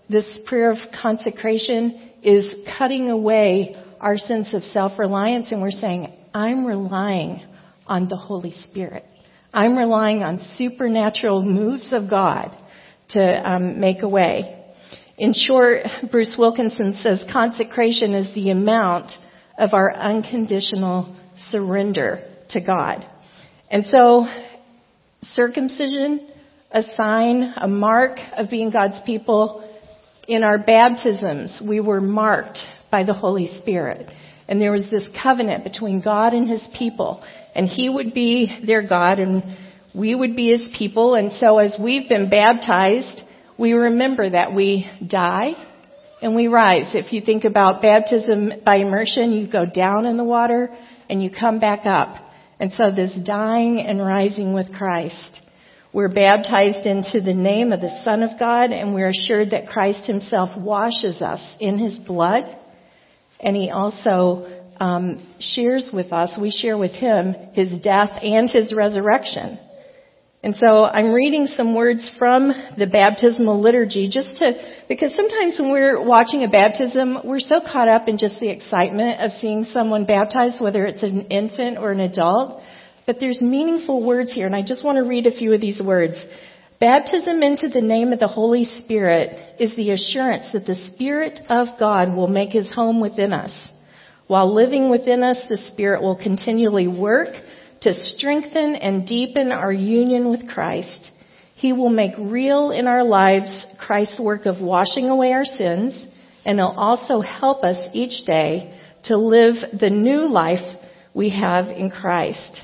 this 0.10 0.40
prayer 0.46 0.72
of 0.72 0.78
consecration 1.02 2.12
is 2.22 2.50
cutting 2.78 3.10
away 3.10 3.76
our 4.02 4.18
sense 4.18 4.54
of 4.54 4.64
self-reliance 4.64 5.52
and 5.52 5.62
we're 5.62 5.72
saying, 5.72 6.14
I'm 6.34 6.66
relying 6.66 7.42
on 7.88 8.10
the 8.10 8.18
Holy 8.18 8.52
Spirit. 8.68 9.06
I'm 9.54 9.78
relying 9.78 10.24
on 10.24 10.40
supernatural 10.56 11.42
moves 11.42 11.94
of 11.94 12.10
God 12.10 12.56
to 13.12 13.22
um, 13.22 13.80
make 13.80 14.04
a 14.04 14.10
way. 14.10 14.66
In 15.18 15.34
short, 15.34 15.82
Bruce 16.12 16.36
Wilkinson 16.38 16.94
says 16.94 17.24
consecration 17.32 18.14
is 18.14 18.34
the 18.36 18.52
amount 18.52 19.14
of 19.58 19.74
our 19.74 19.92
unconditional 19.92 21.16
surrender 21.38 22.20
to 22.50 22.62
God. 22.62 23.04
And 23.72 23.84
so, 23.86 24.28
circumcision, 25.24 26.30
a 26.72 26.84
sign, 26.96 27.52
a 27.58 27.68
mark 27.68 28.20
of 28.38 28.52
being 28.52 28.70
God's 28.70 29.02
people. 29.08 29.64
In 30.28 30.44
our 30.44 30.60
baptisms, 30.60 31.64
we 31.68 31.80
were 31.80 32.02
marked 32.02 32.60
by 32.92 33.04
the 33.04 33.14
Holy 33.14 33.48
Spirit. 33.62 34.12
And 34.48 34.62
there 34.62 34.72
was 34.72 34.88
this 34.92 35.08
covenant 35.22 35.64
between 35.64 36.00
God 36.00 36.34
and 36.34 36.48
His 36.48 36.66
people. 36.78 37.24
And 37.56 37.68
He 37.68 37.90
would 37.90 38.14
be 38.14 38.64
their 38.68 38.88
God 38.88 39.18
and 39.18 39.58
we 39.96 40.14
would 40.14 40.36
be 40.36 40.56
His 40.56 40.70
people. 40.78 41.16
And 41.16 41.32
so 41.32 41.58
as 41.58 41.76
we've 41.82 42.08
been 42.08 42.30
baptized, 42.30 43.24
we 43.58 43.74
remember 43.74 44.30
that 44.30 44.54
we 44.54 44.90
die 45.06 45.54
and 46.22 46.36
we 46.36 46.48
rise. 46.48 46.94
If 46.94 47.14
you 47.14 47.22
think 47.22 47.44
about 47.44 47.82
baptism 47.82 48.52
by 48.64 48.78
immersion, 48.78 49.32
you 49.32 49.52
go 49.52 49.66
down 49.66 50.06
in 50.06 50.18
the 50.18 50.24
water 50.24 50.70
and 51.10 51.24
you 51.24 51.30
come 51.32 51.60
back 51.60 51.86
up. 51.86 52.24
And 52.60 52.72
so 52.72 52.92
this 52.96 53.18
dying 53.26 53.80
and 53.80 54.00
rising 54.00 54.54
with 54.54 54.74
Christ. 54.74 55.42
We're 55.94 56.14
baptized 56.14 56.86
into 56.86 57.22
the 57.22 57.34
name 57.34 57.72
of 57.72 57.82
the 57.82 58.02
Son 58.04 58.24
of 58.24 58.40
God 58.40 58.72
and 58.72 58.94
we're 58.94 59.10
assured 59.10 59.52
that 59.52 59.68
Christ 59.68 60.06
himself 60.06 60.50
washes 60.58 61.22
us 61.22 61.42
in 61.60 61.80
his 61.80 61.98
blood. 62.00 62.44
And 63.40 63.56
he 63.56 63.70
also 63.70 64.46
um, 64.80 65.36
shares 65.40 65.90
with 65.94 66.12
us, 66.12 66.38
we 66.40 66.52
share 66.52 66.78
with 66.78 66.92
him 66.92 67.34
his 67.54 67.72
death 67.82 68.12
and 68.22 68.50
his 68.50 68.74
resurrection. 68.74 69.60
And 70.48 70.56
so 70.56 70.86
I'm 70.86 71.12
reading 71.12 71.48
some 71.48 71.76
words 71.76 72.10
from 72.18 72.54
the 72.78 72.88
baptismal 72.88 73.60
liturgy 73.60 74.08
just 74.10 74.38
to, 74.38 74.54
because 74.88 75.14
sometimes 75.14 75.60
when 75.60 75.72
we're 75.72 76.02
watching 76.02 76.46
a 76.46 76.50
baptism, 76.50 77.20
we're 77.26 77.42
so 77.42 77.60
caught 77.60 77.90
up 77.90 78.08
in 78.08 78.18
just 78.18 78.40
the 78.40 78.48
excitement 78.48 79.20
of 79.20 79.32
seeing 79.32 79.66
someone 79.66 80.06
baptized, 80.06 80.62
whether 80.62 80.86
it's 80.86 81.04
an 81.04 81.26
infant 81.26 81.78
or 81.78 81.92
an 81.92 82.00
adult. 82.00 82.62
But 83.06 83.18
there's 83.20 83.42
meaningful 83.42 84.08
words 84.08 84.32
here, 84.32 84.46
and 84.46 84.56
I 84.56 84.62
just 84.62 84.86
want 84.86 84.98
to 85.00 85.04
read 85.04 85.28
a 85.28 85.38
few 85.38 85.52
of 85.52 85.60
these 85.60 85.82
words. 85.82 86.26
Baptism 86.80 87.44
into 87.44 87.68
the 87.68 87.82
name 87.82 88.14
of 88.14 88.20
the 88.20 88.30
Holy 88.30 88.64
Spirit 88.64 89.60
is 89.60 89.76
the 89.76 89.92
assurance 89.92 90.54
that 90.54 90.66
the 90.66 90.76
Spirit 90.94 91.42
of 91.50 91.78
God 91.78 92.16
will 92.16 92.30
make 92.30 92.52
his 92.52 92.72
home 92.74 93.02
within 93.02 93.34
us. 93.34 93.52
While 94.28 94.56
living 94.56 94.90
within 94.90 95.24
us, 95.24 95.42
the 95.50 95.58
Spirit 95.58 96.02
will 96.02 96.16
continually 96.16 96.88
work 96.88 97.36
to 97.82 97.94
strengthen 97.94 98.76
and 98.76 99.08
deepen 99.08 99.52
our 99.52 99.72
union 99.72 100.30
with 100.30 100.48
Christ. 100.50 101.12
He 101.56 101.74
will 101.74 101.90
make 101.90 102.14
real 102.18 102.72
in 102.72 102.88
our 102.88 103.04
lives 103.04 103.66
Christ's 103.80 104.20
work 104.20 104.46
of 104.46 104.62
washing 104.62 105.10
away 105.10 105.34
our 105.34 105.46
sins, 105.46 106.06
and 106.46 106.60
He'll 106.60 106.68
also 106.68 107.22
help 107.22 107.64
us 107.64 107.78
each 107.94 108.26
day 108.26 108.78
to 109.06 109.18
live 109.18 109.56
the 109.80 109.90
new 109.90 110.28
life 110.28 110.66
we 111.14 111.30
have 111.30 111.68
in 111.68 111.90
Christ. 111.90 112.62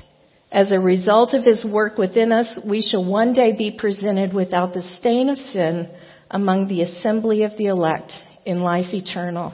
As 0.52 0.70
a 0.70 0.78
result 0.78 1.34
of 1.34 1.44
his 1.44 1.64
work 1.64 1.98
within 1.98 2.30
us, 2.30 2.60
we 2.64 2.80
shall 2.80 3.04
one 3.04 3.32
day 3.32 3.56
be 3.56 3.76
presented 3.76 4.32
without 4.32 4.72
the 4.72 4.82
stain 5.00 5.28
of 5.28 5.36
sin 5.36 5.90
among 6.30 6.68
the 6.68 6.82
assembly 6.82 7.42
of 7.42 7.56
the 7.58 7.66
elect 7.66 8.12
in 8.46 8.60
life 8.60 8.94
eternal. 8.94 9.52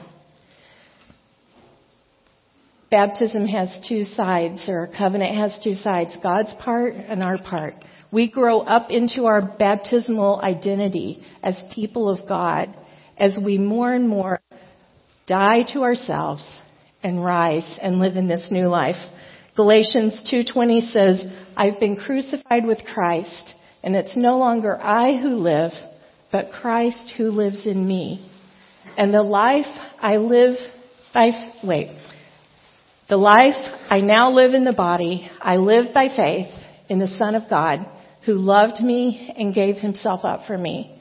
Baptism 2.91 3.45
has 3.47 3.69
two 3.87 4.03
sides, 4.03 4.65
or 4.67 4.89
covenant 4.97 5.33
has 5.37 5.57
two 5.63 5.75
sides, 5.75 6.17
God's 6.21 6.53
part 6.59 6.93
and 6.93 7.23
our 7.23 7.37
part. 7.37 7.73
We 8.11 8.29
grow 8.29 8.59
up 8.59 8.91
into 8.91 9.27
our 9.27 9.41
baptismal 9.41 10.41
identity 10.43 11.23
as 11.41 11.57
people 11.73 12.09
of 12.09 12.27
God 12.27 12.75
as 13.17 13.39
we 13.41 13.57
more 13.57 13.93
and 13.93 14.09
more 14.09 14.41
die 15.25 15.63
to 15.71 15.83
ourselves 15.83 16.45
and 17.01 17.23
rise 17.23 17.79
and 17.81 17.99
live 17.99 18.17
in 18.17 18.27
this 18.27 18.49
new 18.51 18.67
life. 18.67 18.97
Galatians 19.55 20.21
2:20 20.29 20.81
says, 20.81 21.25
"I've 21.55 21.79
been 21.79 21.95
crucified 21.95 22.65
with 22.65 22.83
Christ, 22.83 23.53
and 23.83 23.95
it's 23.95 24.17
no 24.17 24.37
longer 24.37 24.77
I 24.81 25.15
who 25.15 25.35
live, 25.37 25.73
but 26.29 26.51
Christ 26.51 27.11
who 27.11 27.31
lives 27.31 27.65
in 27.65 27.87
me. 27.87 28.19
And 28.97 29.13
the 29.13 29.23
life 29.23 29.67
I 30.01 30.17
live 30.17 30.57
by 31.13 31.31
wait. 31.63 31.89
The 33.11 33.17
life 33.17 33.57
I 33.89 33.99
now 33.99 34.31
live 34.31 34.53
in 34.53 34.63
the 34.63 34.71
body, 34.71 35.29
I 35.41 35.57
live 35.57 35.93
by 35.93 36.07
faith 36.15 36.47
in 36.87 36.97
the 36.97 37.09
Son 37.19 37.35
of 37.35 37.49
God, 37.49 37.85
who 38.25 38.35
loved 38.35 38.81
me 38.81 39.33
and 39.37 39.53
gave 39.53 39.75
himself 39.75 40.21
up 40.23 40.47
for 40.47 40.57
me." 40.57 40.97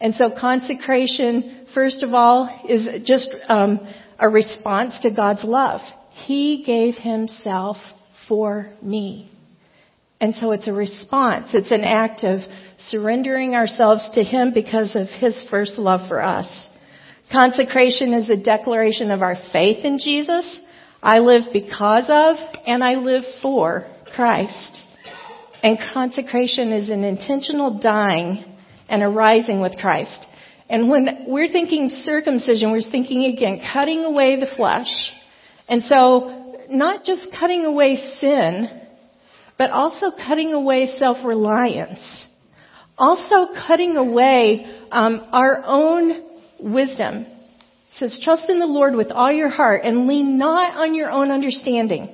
And 0.00 0.16
so 0.16 0.32
consecration, 0.36 1.68
first 1.72 2.02
of 2.02 2.12
all, 2.12 2.50
is 2.68 3.04
just 3.04 3.32
um, 3.48 3.78
a 4.18 4.28
response 4.28 4.98
to 5.02 5.12
God's 5.12 5.44
love. 5.44 5.80
He 6.26 6.64
gave 6.64 6.96
himself 6.96 7.76
for 8.26 8.72
me. 8.82 9.30
And 10.20 10.34
so 10.34 10.50
it's 10.50 10.66
a 10.66 10.72
response. 10.72 11.54
It's 11.54 11.70
an 11.70 11.84
act 11.84 12.24
of 12.24 12.40
surrendering 12.78 13.54
ourselves 13.54 14.10
to 14.14 14.24
Him 14.24 14.52
because 14.52 14.96
of 14.96 15.06
His 15.06 15.40
first 15.50 15.78
love 15.78 16.08
for 16.08 16.20
us. 16.20 16.48
Consecration 17.30 18.12
is 18.12 18.28
a 18.28 18.36
declaration 18.36 19.12
of 19.12 19.22
our 19.22 19.36
faith 19.52 19.84
in 19.84 20.00
Jesus. 20.00 20.62
I 21.04 21.18
live 21.18 21.52
because 21.52 22.06
of 22.08 22.36
and 22.66 22.82
I 22.82 22.94
live 22.94 23.22
for 23.42 23.86
Christ. 24.16 24.82
And 25.62 25.78
consecration 25.92 26.72
is 26.72 26.88
an 26.88 27.04
intentional 27.04 27.78
dying 27.78 28.44
and 28.88 29.02
arising 29.02 29.60
with 29.60 29.78
Christ. 29.78 30.26
And 30.68 30.88
when 30.88 31.26
we're 31.28 31.48
thinking 31.48 31.90
circumcision, 32.02 32.72
we're 32.72 32.90
thinking 32.90 33.24
again, 33.26 33.60
cutting 33.72 34.04
away 34.04 34.40
the 34.40 34.48
flesh 34.56 34.88
and 35.68 35.82
so, 35.84 36.56
not 36.68 37.04
just 37.04 37.26
cutting 37.38 37.64
away 37.64 37.96
sin, 38.20 38.68
but 39.56 39.70
also 39.70 40.10
cutting 40.10 40.52
away 40.52 40.94
self-reliance. 40.98 42.00
Also 42.98 43.52
cutting 43.66 43.96
away 43.96 44.66
um, 44.92 45.26
our 45.32 45.62
own 45.64 46.22
wisdom. 46.60 47.26
Says, 47.98 48.20
trust 48.24 48.50
in 48.50 48.58
the 48.58 48.66
Lord 48.66 48.96
with 48.96 49.12
all 49.12 49.30
your 49.30 49.48
heart 49.48 49.82
and 49.84 50.08
lean 50.08 50.36
not 50.36 50.76
on 50.76 50.94
your 50.94 51.12
own 51.12 51.30
understanding. 51.30 52.08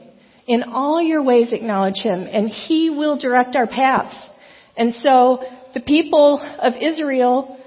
In 0.47 0.65
all 0.65 1.01
your 1.01 1.23
ways 1.23 1.53
acknowledge 1.53 1.99
Him 2.03 2.27
and 2.31 2.49
He 2.49 2.91
will 2.91 3.19
direct 3.19 3.57
our 3.57 3.67
paths. 3.67 4.15
And 4.77 4.95
so 5.03 5.43
the 5.73 5.81
people 5.81 6.41
of 6.41 6.75
Israel, 6.81 7.59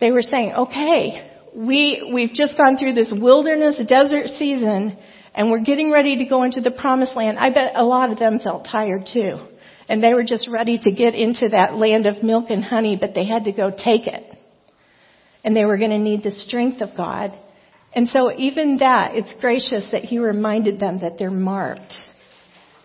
they 0.00 0.10
were 0.10 0.22
saying, 0.22 0.52
okay, 0.52 1.30
we, 1.56 2.10
we've 2.12 2.34
just 2.34 2.56
gone 2.56 2.76
through 2.76 2.94
this 2.94 3.12
wilderness 3.14 3.80
desert 3.88 4.26
season 4.26 4.98
and 5.34 5.50
we're 5.50 5.60
getting 5.60 5.90
ready 5.90 6.18
to 6.18 6.26
go 6.26 6.42
into 6.42 6.60
the 6.60 6.70
promised 6.70 7.16
land. 7.16 7.38
I 7.38 7.50
bet 7.50 7.72
a 7.76 7.84
lot 7.84 8.10
of 8.10 8.18
them 8.18 8.40
felt 8.40 8.66
tired 8.70 9.06
too. 9.10 9.38
And 9.88 10.02
they 10.02 10.12
were 10.12 10.24
just 10.24 10.48
ready 10.50 10.78
to 10.78 10.92
get 10.92 11.14
into 11.14 11.50
that 11.50 11.74
land 11.74 12.06
of 12.06 12.22
milk 12.22 12.50
and 12.50 12.62
honey, 12.62 12.96
but 13.00 13.14
they 13.14 13.26
had 13.26 13.44
to 13.44 13.52
go 13.52 13.70
take 13.70 14.06
it. 14.06 14.31
And 15.44 15.56
they 15.56 15.64
were 15.64 15.76
going 15.76 15.90
to 15.90 15.98
need 15.98 16.22
the 16.22 16.30
strength 16.30 16.80
of 16.80 16.96
God. 16.96 17.32
And 17.94 18.08
so 18.08 18.32
even 18.36 18.78
that, 18.78 19.14
it's 19.14 19.34
gracious 19.40 19.86
that 19.92 20.04
he 20.04 20.18
reminded 20.18 20.80
them 20.80 21.00
that 21.00 21.18
they're 21.18 21.30
marked 21.30 21.94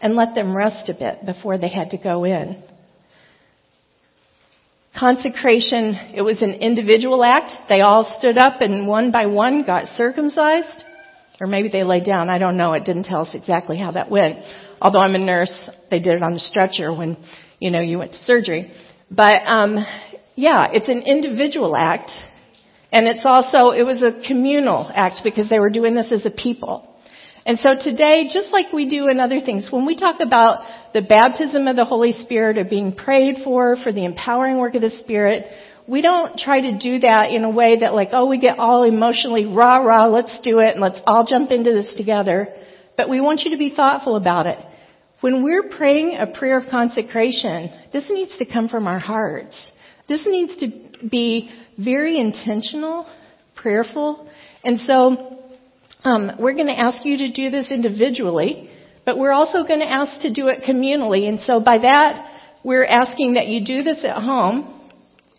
and 0.02 0.16
let 0.16 0.36
them 0.36 0.56
rest 0.56 0.90
a 0.90 0.94
bit 0.94 1.26
before 1.26 1.58
they 1.58 1.70
had 1.70 1.92
to 1.92 1.98
go 1.98 2.24
in. 2.24 2.62
Consecration, 4.98 5.96
it 6.16 6.24
was 6.24 6.42
an 6.42 6.54
individual 6.54 7.24
act. 7.24 7.52
They 7.70 7.82
all 7.82 8.04
stood 8.18 8.38
up 8.38 8.62
and 8.62 8.88
one 8.88 9.12
by 9.12 9.28
one 9.28 9.64
got 9.66 9.86
circumcised. 9.90 10.84
Or 11.40 11.46
maybe 11.46 11.70
they 11.70 11.84
lay 11.84 12.04
down. 12.04 12.30
I 12.30 12.40
don't 12.40 12.58
know. 12.58 12.74
It 12.74 12.84
didn't 12.84 13.04
tell 13.04 13.22
us 13.22 13.36
exactly 13.36 13.78
how 13.78 13.92
that 13.92 14.10
went. 14.10 14.40
Although 14.82 15.00
I'm 15.00 15.14
a 15.14 15.20
nurse, 15.20 15.70
they 15.92 16.00
did 16.00 16.16
it 16.16 16.24
on 16.24 16.34
the 16.34 16.40
stretcher 16.40 16.92
when, 16.92 17.16
you 17.60 17.70
know, 17.70 17.80
you 17.80 18.00
went 18.00 18.14
to 18.14 18.18
surgery. 18.18 18.72
But, 19.12 19.44
um, 19.46 19.86
yeah, 20.36 20.68
it's 20.72 20.88
an 20.88 21.04
individual 21.04 21.76
act. 21.76 22.12
And 22.92 23.08
it's 23.08 23.24
also, 23.26 23.72
it 23.72 23.84
was 23.84 24.02
a 24.02 24.22
communal 24.28 24.90
act 24.94 25.22
because 25.24 25.50
they 25.50 25.60
were 25.60 25.70
doing 25.70 25.94
this 25.94 26.12
as 26.12 26.26
a 26.26 26.30
people. 26.30 26.88
And 27.46 27.60
so 27.60 27.76
today, 27.80 28.30
just 28.32 28.52
like 28.52 28.74
we 28.74 28.90
do 28.90 29.08
in 29.08 29.20
other 29.20 29.40
things, 29.40 29.70
when 29.72 29.86
we 29.86 29.96
talk 29.96 30.20
about 30.20 30.66
the 30.94 31.02
baptism 31.02 31.68
of 31.68 31.76
the 31.76 31.86
Holy 31.86 32.12
Spirit 32.12 32.58
or 32.58 32.66
being 32.66 32.94
prayed 32.94 33.38
for, 33.44 33.78
for 33.82 33.92
the 33.92 34.04
empowering 34.04 34.58
work 34.58 34.76
of 34.76 34.82
the 34.82 34.90
Spirit, 34.90 35.46
we 35.88 36.02
don't 36.02 36.38
try 36.38 36.60
to 36.60 36.78
do 36.78 37.00
that 37.00 37.32
in 37.32 37.46
a 37.46 37.50
way 37.50 37.80
that 37.80 37.94
like, 37.94 38.10
oh, 38.12 38.26
we 38.26 38.38
get 38.38 38.60
all 38.60 38.84
emotionally 38.84 39.46
rah 39.46 39.78
rah, 39.78 40.08
let's 40.08 40.40
do 40.44 40.60
it 40.60 40.74
and 40.74 40.82
let's 40.82 41.00
all 41.08 41.26
jump 41.26 41.52
into 41.52 41.72
this 41.72 41.96
together. 41.96 42.54
But 42.98 43.10
we 43.10 43.22
want 43.22 43.42
you 43.46 43.52
to 43.52 43.58
be 43.58 43.74
thoughtful 43.74 44.18
about 44.18 44.48
it. 44.48 44.60
When 45.22 45.42
we're 45.42 45.70
praying 45.70 46.18
a 46.18 46.28
prayer 46.28 46.58
of 46.58 46.70
consecration, 46.70 47.72
this 47.94 48.10
needs 48.12 48.38
to 48.40 48.46
come 48.46 48.68
from 48.68 48.88
our 48.88 49.00
hearts. 49.00 49.72
This 50.10 50.26
needs 50.28 50.58
to 50.58 51.08
be 51.10 51.50
very 51.78 52.20
intentional, 52.20 53.08
prayerful. 53.56 54.30
And 54.64 54.80
so 54.80 55.40
um, 56.04 56.32
we're 56.40 56.54
going 56.54 56.68
to 56.68 56.80
ask 56.80 57.06
you 57.06 57.18
to 57.18 57.32
do 57.32 57.50
this 57.50 57.72
individually, 57.72 58.70
but 59.06 59.18
we're 59.18 59.32
also 59.32 59.64
going 59.64 59.80
to 59.80 59.90
ask 59.90 60.22
to 60.22 60.34
do 60.34 60.48
it 60.48 60.64
communally. 60.68 61.28
And 61.28 61.40
so 61.42 61.60
by 61.60 61.80
that, 61.80 62.40
we're 62.64 62.86
asking 62.86 63.36
that 63.36 63.48
you 63.48 63.66
do 63.66 63.84
this 63.84 64.04
at 64.04 64.22
home 64.22 64.74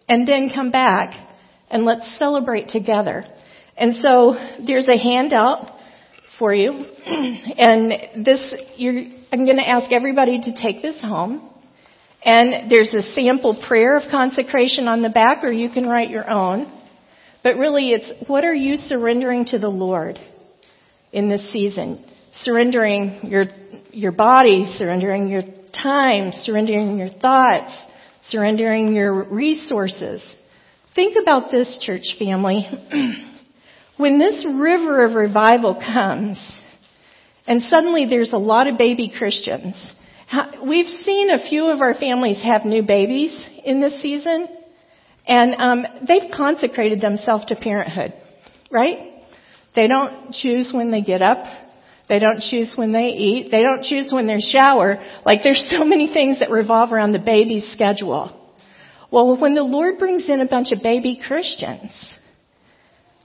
and 0.08 0.26
then 0.26 0.50
come 0.54 0.70
back 0.70 1.14
and 1.70 1.84
let's 1.84 2.18
celebrate 2.18 2.68
together. 2.68 3.24
And 3.76 3.94
so 3.96 4.34
there's 4.66 4.88
a 4.88 4.98
handout 4.98 5.70
for 6.38 6.54
you. 6.54 6.84
And 7.58 8.24
this, 8.24 8.54
I'm 9.32 9.44
going 9.44 9.56
to 9.56 9.68
ask 9.68 9.90
everybody 9.90 10.40
to 10.40 10.62
take 10.62 10.82
this 10.82 11.00
home. 11.02 11.50
And 12.24 12.70
there's 12.70 12.92
a 12.92 13.02
sample 13.14 13.62
prayer 13.66 13.96
of 13.96 14.10
consecration 14.10 14.88
on 14.88 15.02
the 15.02 15.08
back, 15.08 15.44
or 15.44 15.50
you 15.50 15.70
can 15.70 15.86
write 15.86 16.10
your 16.10 16.28
own. 16.28 16.72
But 17.42 17.56
really, 17.56 17.90
it's 17.92 18.28
what 18.28 18.44
are 18.44 18.54
you 18.54 18.76
surrendering 18.76 19.46
to 19.46 19.58
the 19.58 19.68
Lord? 19.68 20.18
in 21.12 21.28
this 21.28 21.48
season. 21.52 22.04
Surrendering 22.32 23.20
your, 23.24 23.44
your 23.90 24.12
body, 24.12 24.66
surrendering 24.76 25.28
your 25.28 25.42
time, 25.72 26.32
surrendering 26.32 26.98
your 26.98 27.08
thoughts, 27.08 27.72
surrendering 28.24 28.94
your 28.94 29.24
resources. 29.24 30.22
Think 30.94 31.16
about 31.20 31.50
this, 31.50 31.78
church 31.82 32.16
family. 32.18 32.66
when 33.96 34.18
this 34.18 34.46
river 34.46 35.04
of 35.04 35.14
revival 35.14 35.74
comes, 35.74 36.38
and 37.46 37.62
suddenly 37.62 38.06
there's 38.06 38.32
a 38.32 38.38
lot 38.38 38.66
of 38.66 38.76
baby 38.76 39.10
Christians, 39.16 39.92
we've 40.66 40.88
seen 40.88 41.30
a 41.30 41.48
few 41.48 41.70
of 41.70 41.80
our 41.80 41.94
families 41.94 42.42
have 42.42 42.64
new 42.64 42.82
babies 42.82 43.44
in 43.64 43.80
this 43.80 44.00
season, 44.00 44.48
and 45.26 45.54
um, 45.58 45.86
they've 46.06 46.30
consecrated 46.34 47.00
themselves 47.00 47.46
to 47.46 47.56
parenthood, 47.56 48.12
right? 48.70 49.22
They 49.74 49.86
don't 49.86 50.32
choose 50.32 50.72
when 50.74 50.90
they 50.90 51.02
get 51.02 51.22
up. 51.22 51.44
They 52.08 52.18
don't 52.18 52.40
choose 52.40 52.72
when 52.74 52.92
they 52.92 53.08
eat. 53.08 53.50
They 53.50 53.62
don't 53.62 53.82
choose 53.82 54.10
when 54.12 54.26
they 54.26 54.40
shower. 54.40 54.96
Like 55.26 55.40
there's 55.42 55.68
so 55.70 55.84
many 55.84 56.12
things 56.12 56.40
that 56.40 56.50
revolve 56.50 56.92
around 56.92 57.12
the 57.12 57.18
baby's 57.18 57.70
schedule. 57.72 58.34
Well, 59.10 59.38
when 59.38 59.54
the 59.54 59.62
Lord 59.62 59.98
brings 59.98 60.28
in 60.28 60.40
a 60.40 60.46
bunch 60.46 60.72
of 60.72 60.82
baby 60.82 61.20
Christians, 61.26 61.92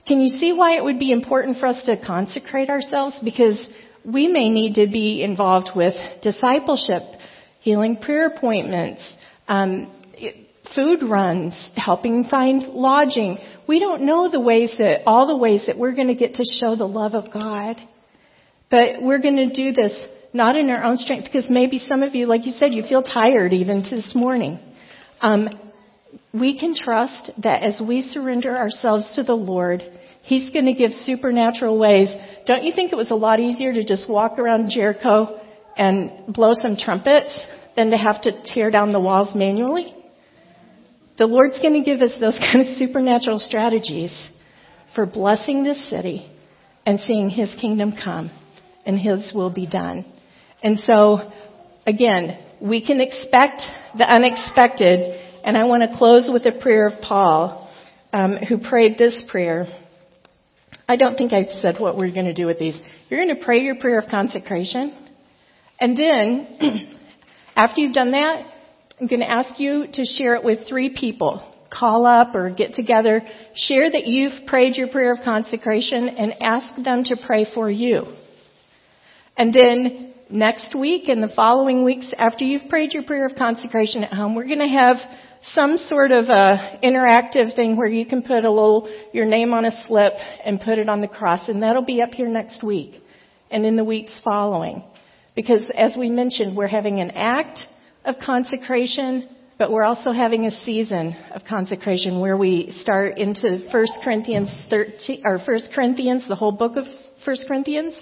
can 0.06 0.20
you 0.20 0.38
see 0.38 0.52
why 0.52 0.76
it 0.76 0.84
would 0.84 0.98
be 0.98 1.12
important 1.12 1.58
for 1.58 1.66
us 1.66 1.82
to 1.86 1.96
consecrate 1.96 2.68
ourselves? 2.68 3.18
Because 3.24 3.66
we 4.04 4.28
may 4.28 4.50
need 4.50 4.74
to 4.74 4.86
be 4.90 5.22
involved 5.22 5.70
with 5.74 5.94
discipleship, 6.22 7.02
healing 7.60 7.96
prayer 7.96 8.26
appointments, 8.26 9.16
um, 9.48 9.92
food 10.74 11.02
runs, 11.02 11.70
helping 11.76 12.24
find 12.24 12.62
lodging. 12.74 13.38
We 13.66 13.80
don't 13.80 14.02
know 14.02 14.30
the 14.30 14.40
ways 14.40 14.74
that, 14.78 15.02
all 15.06 15.26
the 15.26 15.36
ways 15.36 15.64
that 15.66 15.78
we're 15.78 15.94
going 15.94 16.08
to 16.08 16.14
get 16.14 16.34
to 16.34 16.44
show 16.60 16.76
the 16.76 16.86
love 16.86 17.14
of 17.14 17.32
God. 17.32 17.76
But 18.70 19.02
we're 19.02 19.20
going 19.20 19.36
to 19.36 19.52
do 19.52 19.72
this 19.72 19.96
not 20.32 20.56
in 20.56 20.68
our 20.68 20.82
own 20.82 20.96
strength, 20.96 21.26
because 21.26 21.46
maybe 21.48 21.78
some 21.78 22.02
of 22.02 22.14
you, 22.14 22.26
like 22.26 22.44
you 22.44 22.52
said, 22.52 22.72
you 22.72 22.82
feel 22.82 23.02
tired 23.02 23.52
even 23.52 23.82
this 23.82 24.14
morning. 24.16 24.58
Um, 25.20 25.48
we 26.32 26.58
can 26.58 26.74
trust 26.74 27.30
that 27.42 27.62
as 27.62 27.80
we 27.80 28.02
surrender 28.02 28.56
ourselves 28.56 29.14
to 29.14 29.22
the 29.22 29.34
Lord, 29.34 29.82
He's 30.22 30.50
going 30.50 30.64
to 30.64 30.72
give 30.72 30.90
supernatural 30.90 31.78
ways. 31.78 32.12
Don't 32.46 32.64
you 32.64 32.72
think 32.72 32.92
it 32.92 32.96
was 32.96 33.10
a 33.10 33.14
lot 33.14 33.40
easier 33.40 33.72
to 33.72 33.84
just 33.84 34.08
walk 34.08 34.38
around 34.38 34.70
Jericho 34.70 35.40
and 35.76 36.32
blow 36.32 36.52
some 36.54 36.76
trumpets 36.76 37.38
than 37.74 37.90
to 37.90 37.96
have 37.96 38.22
to 38.22 38.42
tear 38.44 38.70
down 38.70 38.92
the 38.92 39.00
walls 39.00 39.34
manually? 39.34 39.94
The 41.16 41.26
Lord's 41.26 41.58
going 41.60 41.74
to 41.74 41.88
give 41.88 42.02
us 42.02 42.12
those 42.20 42.38
kind 42.52 42.66
of 42.66 42.76
supernatural 42.76 43.38
strategies 43.38 44.30
for 44.94 45.06
blessing 45.06 45.64
this 45.64 45.88
city 45.88 46.30
and 46.84 47.00
seeing 47.00 47.30
His 47.30 47.54
kingdom 47.60 47.94
come 48.02 48.30
and 48.84 48.98
His 48.98 49.32
will 49.34 49.52
be 49.52 49.66
done. 49.66 50.04
And 50.62 50.78
so, 50.80 51.32
again, 51.86 52.38
we 52.60 52.84
can 52.84 53.00
expect 53.00 53.62
the 53.96 54.04
unexpected. 54.04 55.20
And 55.44 55.56
I 55.56 55.64
want 55.64 55.82
to 55.82 55.96
close 55.96 56.30
with 56.32 56.44
a 56.46 56.60
prayer 56.60 56.88
of 56.88 57.00
Paul, 57.00 57.70
um, 58.12 58.36
who 58.36 58.58
prayed 58.58 58.98
this 58.98 59.22
prayer. 59.28 59.66
I 60.88 60.96
don't 60.96 61.16
think 61.16 61.32
I've 61.32 61.50
said 61.62 61.76
what 61.78 61.96
we're 61.96 62.12
going 62.12 62.26
to 62.26 62.34
do 62.34 62.46
with 62.46 62.58
these. 62.58 62.78
You're 63.08 63.24
going 63.24 63.36
to 63.36 63.44
pray 63.44 63.60
your 63.60 63.76
prayer 63.76 63.98
of 63.98 64.06
consecration. 64.10 64.94
And 65.80 65.96
then, 65.96 66.96
after 67.56 67.80
you've 67.80 67.94
done 67.94 68.12
that, 68.12 68.46
I'm 69.00 69.06
going 69.06 69.20
to 69.20 69.30
ask 69.30 69.58
you 69.58 69.86
to 69.92 70.04
share 70.04 70.36
it 70.36 70.44
with 70.44 70.68
three 70.68 70.94
people. 70.98 71.50
Call 71.70 72.06
up 72.06 72.34
or 72.34 72.50
get 72.50 72.74
together. 72.74 73.22
Share 73.54 73.90
that 73.90 74.06
you've 74.06 74.46
prayed 74.46 74.76
your 74.76 74.88
prayer 74.88 75.12
of 75.12 75.18
consecration 75.24 76.08
and 76.08 76.34
ask 76.40 76.82
them 76.82 77.02
to 77.04 77.16
pray 77.26 77.46
for 77.52 77.70
you. 77.70 78.04
And 79.36 79.52
then 79.52 80.14
next 80.30 80.74
week 80.78 81.08
and 81.08 81.22
the 81.22 81.32
following 81.34 81.82
weeks 81.82 82.12
after 82.16 82.44
you've 82.44 82.68
prayed 82.68 82.92
your 82.92 83.02
prayer 83.04 83.26
of 83.26 83.34
consecration 83.36 84.04
at 84.04 84.12
home, 84.12 84.34
we're 84.34 84.46
going 84.46 84.58
to 84.58 84.68
have 84.68 84.96
some 85.52 85.76
sort 85.76 86.10
of 86.10 86.26
a 86.26 86.78
interactive 86.82 87.54
thing 87.54 87.76
where 87.76 87.88
you 87.88 88.06
can 88.06 88.22
put 88.22 88.44
a 88.44 88.50
little 88.50 88.90
your 89.12 89.26
name 89.26 89.52
on 89.52 89.64
a 89.64 89.84
slip 89.86 90.14
and 90.44 90.60
put 90.60 90.78
it 90.78 90.88
on 90.88 91.00
the 91.00 91.08
cross 91.08 91.48
and 91.48 91.62
that'll 91.62 91.84
be 91.84 92.00
up 92.00 92.10
here 92.10 92.28
next 92.28 92.62
week 92.62 93.02
and 93.50 93.66
in 93.66 93.76
the 93.76 93.84
weeks 93.84 94.18
following. 94.24 94.82
Because 95.34 95.70
as 95.76 95.96
we 95.98 96.08
mentioned, 96.08 96.56
we're 96.56 96.66
having 96.66 97.00
an 97.00 97.10
act 97.10 97.60
of 98.04 98.16
consecration, 98.24 99.28
but 99.58 99.70
we're 99.70 99.84
also 99.84 100.12
having 100.12 100.46
a 100.46 100.50
season 100.50 101.14
of 101.34 101.42
consecration 101.48 102.20
where 102.20 102.36
we 102.36 102.70
start 102.76 103.18
into 103.18 103.68
1 103.70 103.86
Corinthians 104.02 104.50
13 104.70 105.22
or 105.26 105.38
1 105.38 105.58
Corinthians, 105.74 106.26
the 106.28 106.36
whole 106.36 106.52
book 106.52 106.76
of 106.76 106.84
1 107.24 107.36
Corinthians, 107.48 107.94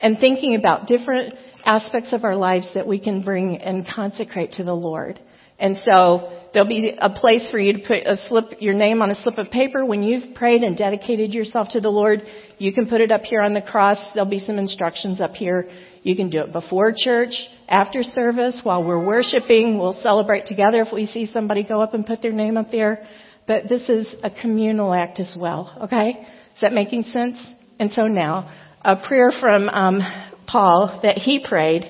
and 0.00 0.18
thinking 0.18 0.54
about 0.54 0.86
different 0.86 1.34
aspects 1.64 2.12
of 2.12 2.24
our 2.24 2.36
lives 2.36 2.70
that 2.74 2.86
we 2.86 2.98
can 2.98 3.22
bring 3.22 3.58
and 3.58 3.86
consecrate 3.86 4.52
to 4.52 4.64
the 4.64 4.72
Lord. 4.72 5.20
And 5.58 5.76
so 5.84 6.39
there'll 6.52 6.68
be 6.68 6.94
a 6.98 7.10
place 7.10 7.50
for 7.50 7.58
you 7.58 7.72
to 7.74 7.78
put 7.80 8.06
a 8.06 8.16
slip, 8.28 8.60
your 8.60 8.74
name 8.74 9.02
on 9.02 9.10
a 9.10 9.14
slip 9.14 9.38
of 9.38 9.50
paper 9.50 9.84
when 9.84 10.02
you've 10.02 10.34
prayed 10.34 10.62
and 10.62 10.76
dedicated 10.76 11.32
yourself 11.32 11.68
to 11.70 11.80
the 11.80 11.88
Lord. 11.88 12.22
You 12.58 12.72
can 12.72 12.86
put 12.86 13.00
it 13.00 13.12
up 13.12 13.22
here 13.22 13.40
on 13.40 13.54
the 13.54 13.62
cross. 13.62 13.98
There'll 14.14 14.28
be 14.28 14.38
some 14.38 14.58
instructions 14.58 15.20
up 15.20 15.32
here. 15.32 15.68
You 16.02 16.16
can 16.16 16.30
do 16.30 16.40
it 16.40 16.52
before 16.52 16.92
church, 16.96 17.34
after 17.68 18.02
service, 18.02 18.60
while 18.62 18.86
we're 18.86 19.04
worshiping. 19.04 19.78
We'll 19.78 20.00
celebrate 20.02 20.46
together 20.46 20.80
if 20.80 20.92
we 20.92 21.06
see 21.06 21.26
somebody 21.26 21.62
go 21.62 21.80
up 21.80 21.94
and 21.94 22.06
put 22.06 22.22
their 22.22 22.32
name 22.32 22.56
up 22.56 22.70
there. 22.70 23.06
But 23.46 23.68
this 23.68 23.88
is 23.88 24.14
a 24.22 24.30
communal 24.30 24.94
act 24.94 25.20
as 25.20 25.34
well. 25.38 25.76
Okay? 25.84 26.26
Is 26.54 26.60
that 26.62 26.72
making 26.72 27.04
sense? 27.04 27.44
And 27.78 27.90
so 27.92 28.06
now, 28.06 28.50
a 28.82 28.96
prayer 28.96 29.30
from 29.40 29.68
um, 29.68 30.00
Paul 30.46 31.00
that 31.02 31.18
he 31.18 31.44
prayed. 31.46 31.84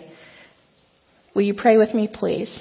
Will 1.35 1.43
you 1.43 1.55
pray 1.55 1.77
with 1.77 1.95
me, 1.95 2.09
please? 2.13 2.61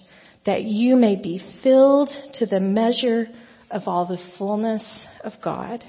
that 0.45 0.63
you 0.63 0.95
may 0.95 1.15
be 1.15 1.41
filled 1.63 2.09
to 2.33 2.45
the 2.45 2.59
measure 2.59 3.27
of 3.69 3.83
all 3.85 4.05
the 4.05 4.21
fullness 4.37 4.83
of 5.23 5.33
God. 5.43 5.83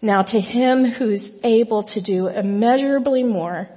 Now 0.00 0.22
to 0.22 0.40
him 0.40 0.84
who's 0.84 1.30
able 1.42 1.84
to 1.84 2.02
do 2.02 2.28
immeasurably 2.28 3.22
more 3.22 3.68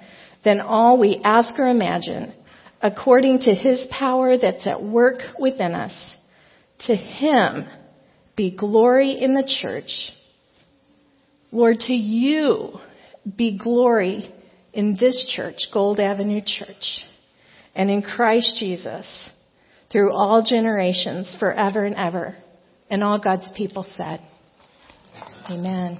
than 0.43 0.59
all 0.59 0.97
we 0.97 1.21
ask 1.23 1.57
or 1.57 1.67
imagine, 1.67 2.33
according 2.81 3.39
to 3.39 3.53
his 3.53 3.87
power 3.91 4.37
that's 4.37 4.67
at 4.67 4.83
work 4.83 5.19
within 5.39 5.73
us, 5.73 5.93
to 6.79 6.95
him 6.95 7.67
be 8.35 8.55
glory 8.55 9.11
in 9.11 9.33
the 9.33 9.57
church. 9.61 10.11
Lord, 11.51 11.79
to 11.81 11.93
you 11.93 12.79
be 13.35 13.57
glory 13.57 14.33
in 14.73 14.95
this 14.99 15.31
church, 15.35 15.67
Gold 15.73 15.99
Avenue 15.99 16.41
Church, 16.45 16.99
and 17.73 17.89
in 17.89 18.01
Christ 18.01 18.57
Jesus 18.59 19.29
through 19.91 20.11
all 20.11 20.43
generations, 20.43 21.33
forever 21.39 21.85
and 21.85 21.95
ever. 21.95 22.35
And 22.89 23.03
all 23.03 23.19
God's 23.19 23.47
people 23.55 23.85
said, 23.95 24.19
Amen. 25.49 25.99